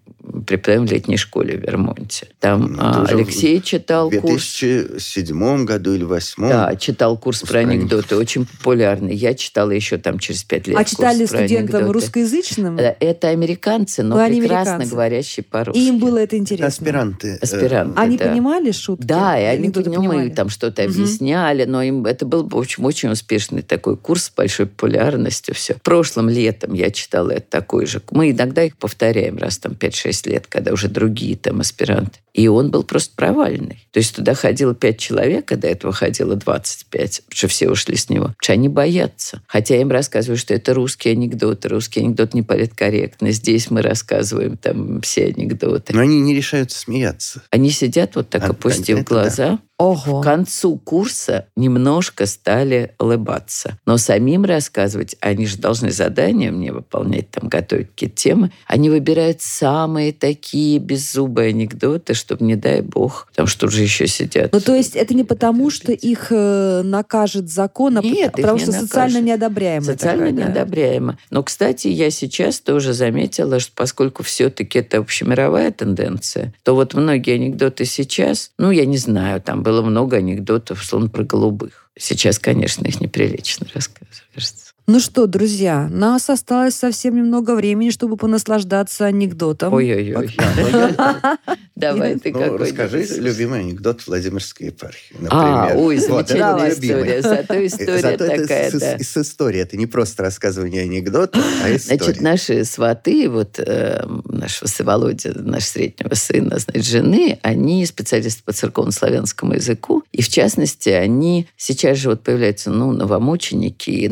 [0.47, 2.29] преподаем в летней школе в Вермонте.
[2.41, 4.59] Там Ну, а, Алексей читал В курс.
[4.61, 9.15] 2007 году или 2008 Да, читал курс про анекдоты, очень популярный.
[9.15, 11.93] Я читала еще там через пять лет А читали студентам анекдоты.
[11.93, 12.79] русскоязычным?
[12.79, 14.93] Э, Это американцы, но Ну, они прекрасно американцы.
[14.95, 15.79] говорящие по-русски.
[15.79, 16.67] И им было это Это интересно?
[16.67, 17.29] аспиранты.
[17.29, 18.01] э, Аспиранты.
[18.01, 18.29] Они да.
[18.29, 19.05] понимали шутки?
[19.05, 20.31] Да, и они ну, понимали?
[20.31, 20.93] там что-то Мгм.
[20.93, 25.55] объясняли, но им это был в общем очень успешный такой курс с большой популярностью.
[25.55, 25.75] Все.
[25.83, 28.01] Прошлым летом я читала это такой же.
[28.11, 32.19] Мы иногда их повторяем раз там 5-6 лет, когда уже другие там аспиранты.
[32.35, 33.87] И он был просто провальный.
[33.91, 37.97] То есть туда ходило 5 человек, а до этого ходило 25, потому что все ушли
[37.97, 38.22] с него.
[38.29, 39.43] Потому что они боятся.
[39.47, 43.33] Хотя я им рассказываю, что это русский анекдот, русский анекдот не политкорректный.
[43.33, 45.95] Здесь мы рассказываем там все анекдоты.
[45.95, 47.43] Но они не решаются смеяться.
[47.51, 49.15] Они сидят вот так, А, опустив это да.
[49.15, 50.21] глаза, Ого.
[50.21, 53.79] к концу курса немножко стали улыбаться.
[53.87, 58.53] Но самим рассказывать, они же должны задания мне выполнять, там, готовить какие-то темы.
[58.67, 64.53] Они выбирают самые такие беззубые анекдоты, чтобы, не дай бог, потому что уже еще сидят.
[64.53, 68.65] Ну, то есть это не потому, что их э, накажет закон, а Нет, потому не
[68.65, 69.25] что социально накажет.
[69.25, 69.85] неодобряемо.
[69.85, 70.43] Социально такое, да.
[70.45, 71.19] неодобряемо.
[71.31, 77.35] Но, кстати, я сейчас тоже заметила, что поскольку все-таки это общемировая тенденция, то вот многие
[77.35, 81.91] анекдоты сейчас, ну, я не знаю, там было много анекдотов, условно, про голубых.
[81.99, 84.72] Сейчас, конечно, их неприлично рассказывать.
[84.89, 89.73] Ну что, друзья, нас осталось совсем немного времени, чтобы понаслаждаться анекдотом.
[89.73, 90.37] Ой-ой-ой.
[91.77, 97.23] Давай ты Ну, какой расскажи любимый анекдот Владимирской епархии, А, ой, замечательная история.
[97.23, 98.99] Зато история Зато это такая, с, да.
[98.99, 99.63] с- историей.
[99.63, 101.99] Это не просто рассказывание анекдота, а история.
[101.99, 108.53] Значит, наши сваты, вот э, нашего Володя, наш среднего сына, значит, жены, они специалисты по
[108.53, 110.03] церковно-славянскому языку.
[110.13, 114.09] И, в частности, они сейчас же вот появляются, ну, новомученики, и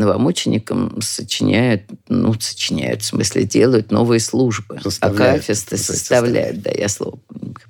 [0.60, 4.78] новомученикам сочиняют, ну, сочиняют, в смысле, делают новые службы.
[4.82, 7.18] Составляют, Акафисты составляют, да, я слово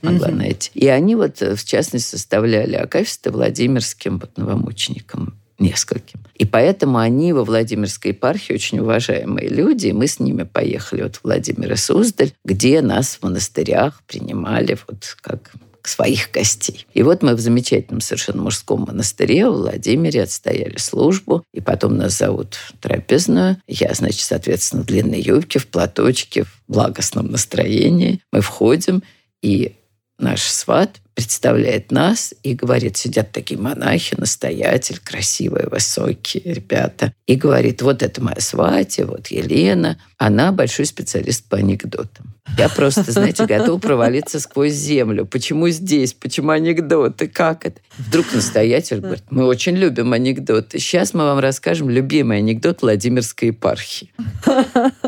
[0.03, 0.38] могла Мгм.
[0.38, 0.70] найти.
[0.74, 6.20] И они вот, э, в частности, составляли акафисты Владимирским вот, новомученикам нескольким.
[6.36, 11.16] И поэтому они во Владимирской епархии очень уважаемые люди, и мы с ними поехали вот
[11.16, 15.53] в Владимир и Суздаль, где нас в монастырях принимали вот как
[15.89, 16.87] своих гостей.
[16.93, 22.18] И вот мы в замечательном совершенно мужском монастыре в Владимире отстояли службу, и потом нас
[22.18, 23.57] зовут в трапезную.
[23.66, 28.20] Я, значит, соответственно, в длинной юбке, в платочке, в благостном настроении.
[28.33, 29.03] Мы входим,
[29.43, 29.74] и
[30.18, 37.83] наш сват представляет нас и говорит, сидят такие монахи, настоятель, красивые, высокие ребята, и говорит,
[37.83, 42.35] вот это моя сватья, вот Елена, она большой специалист по анекдотам.
[42.59, 45.26] Я просто, знаете, готов провалиться сквозь землю.
[45.26, 46.12] Почему здесь?
[46.12, 47.28] Почему анекдоты?
[47.28, 47.80] Как это?
[47.98, 50.78] Вдруг настоятель говорит, мы очень любим анекдоты.
[50.78, 54.11] Сейчас мы вам расскажем любимый анекдот Владимирской епархии.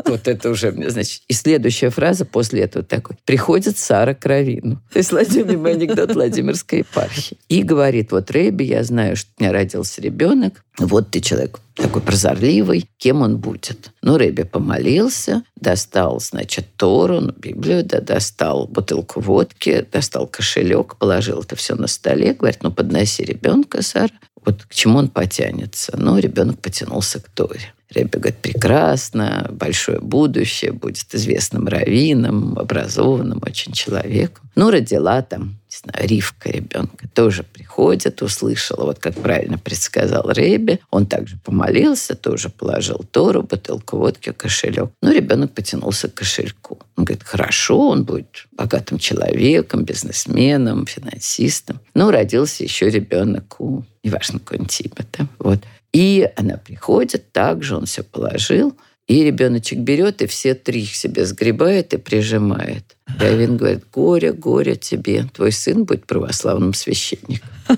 [0.05, 1.21] Вот это уже мне, значит.
[1.27, 3.17] И следующая фраза после этого такой.
[3.25, 4.81] Приходит Сара к Равину.
[4.91, 7.37] То есть любимый анекдот Владимирской епархии.
[7.49, 10.63] И говорит, вот Рэби, я знаю, что у меня родился ребенок.
[10.79, 13.91] Вот ты человек такой прозорливый, кем он будет.
[14.01, 21.41] Ну, Рэби помолился, достал, значит, Тору, ну, Библию, да, достал бутылку водки, достал кошелек, положил
[21.41, 24.13] это все на столе, говорит, ну, подноси ребенка, Сара,
[24.45, 25.93] вот к чему он потянется.
[25.97, 27.73] Ну, ребенок потянулся к Торе.
[27.93, 34.49] Рэбби говорит, прекрасно, большое будущее, будет известным раввином, образованным очень человеком.
[34.55, 40.79] Ну, родила там, не знаю, Ривка ребенка, тоже приходит, услышала, вот как правильно предсказал Рэбби.
[40.91, 44.91] Он также помолился, тоже положил Тору, бутылку водки, кошелек.
[45.01, 46.79] Ну, ребенок потянулся к кошельку.
[46.95, 51.79] Он говорит, хорошо, он будет богатым человеком, бизнесменом, финансистом.
[51.95, 55.03] Ну, родился еще ребенок у неважно, какой-нибудь типа.
[55.17, 55.27] Да?
[55.39, 55.59] Вот.
[55.93, 58.75] И она приходит, также он все положил,
[59.07, 62.97] и ребеночек берет и все три себе сгребает и прижимает.
[63.19, 67.49] Равин говорит, горе, горе тебе, твой сын будет православным священником.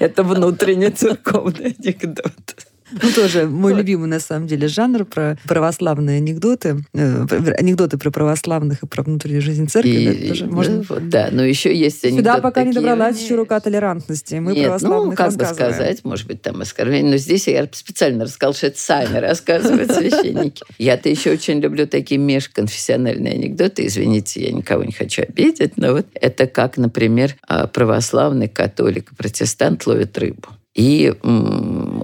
[0.00, 2.66] Это внутренний церковный анекдот.
[2.92, 6.84] Ну, тоже мой любимый, на самом деле, жанр про православные анекдоты.
[6.94, 7.26] Э,
[7.58, 9.90] анекдоты про православных и про внутреннюю жизнь церкви.
[9.90, 10.84] И, да, тоже можно...
[11.00, 14.36] да, но еще есть анекдоты Сюда пока не добралась еще рука толерантности.
[14.36, 17.12] Мы нет, православных ну, как бы сказать, может быть, там оскорбление.
[17.12, 20.62] Но здесь я специально рассказал, что это сами рассказывают священники.
[20.78, 23.86] Я-то еще очень люблю такие межконфессиональные анекдоты.
[23.86, 29.86] Извините, я никого не хочу обидеть, но вот это как, например, а, православный католик, протестант
[29.86, 31.14] ловит рыбу и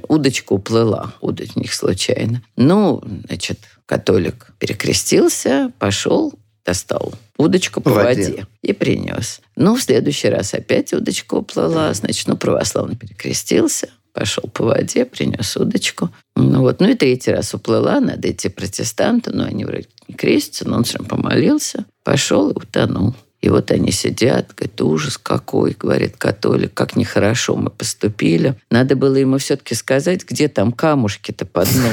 [0.08, 2.42] удочка уплыла, удочь у них случайно.
[2.56, 8.22] Ну, значит, католик перекрестился, пошел, достал удочку по, по воде.
[8.22, 9.40] воде и принес.
[9.54, 15.56] Ну, в следующий раз опять удочка уплыла, значит, ну, православный перекрестился, пошел по воде, принес
[15.56, 16.10] удочку.
[16.34, 20.68] Ну вот, ну и третий раз уплыла, надо идти протестанту, но они вроде не крестятся,
[20.68, 23.14] но он все помолился, пошел и утонул.
[23.46, 28.56] И вот они сидят, говорят, ужас какой, говорит католик, как нехорошо мы поступили.
[28.72, 31.88] Надо было ему все-таки сказать, где там камушки-то по дну.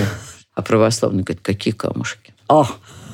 [0.55, 2.33] А православный говорит, какие камушки?
[2.47, 2.67] О,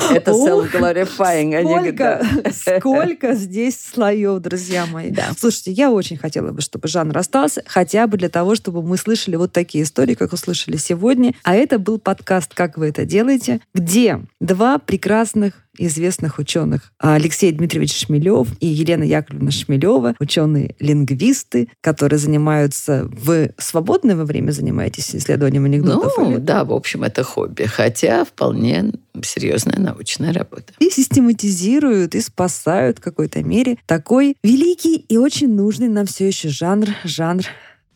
[0.09, 5.11] это self-glorifying сколько, сколько здесь слоев, друзья мои.
[5.11, 5.31] Да.
[5.37, 9.35] Слушайте, я очень хотела бы, чтобы жанр остался, хотя бы для того, чтобы мы слышали
[9.35, 11.33] вот такие истории, как услышали сегодня.
[11.43, 17.95] А это был подкаст «Как вы это делаете», где два прекрасных известных ученых Алексей Дмитриевич
[17.95, 26.13] Шмелев и Елена Яковлевна Шмелева, ученые-лингвисты, которые занимаются в свободное время занимаетесь исследованием анекдотов?
[26.17, 26.37] Ну, или?
[26.37, 28.93] да, в общем, это хобби, хотя вполне
[29.23, 30.73] серьезная научная работа.
[30.79, 36.49] И систематизируют, и спасают в какой-то мере такой великий и очень нужный нам все еще
[36.49, 37.43] жанр, жанр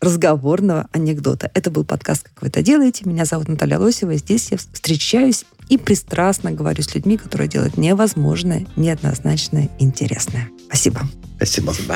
[0.03, 1.49] разговорного анекдота.
[1.53, 3.07] Это был подкаст «Как вы это делаете?».
[3.07, 4.15] Меня зовут Наталья Лосева.
[4.15, 10.49] Здесь я встречаюсь и пристрастно говорю с людьми, которые делают невозможное, неоднозначное, интересное.
[10.68, 11.01] Спасибо.
[11.38, 11.72] Спасибо.
[11.72, 11.95] Спасибо.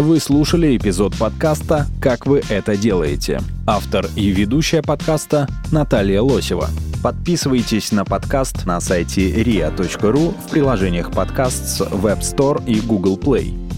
[0.00, 3.42] Вы слушали эпизод подкаста «Как вы это делаете».
[3.66, 6.70] Автор и ведущая подкаста Наталья Лосева.
[7.02, 13.69] Подписывайтесь на подкаст на сайте ria.ru в приложениях подкаст с Web Store и Google Play.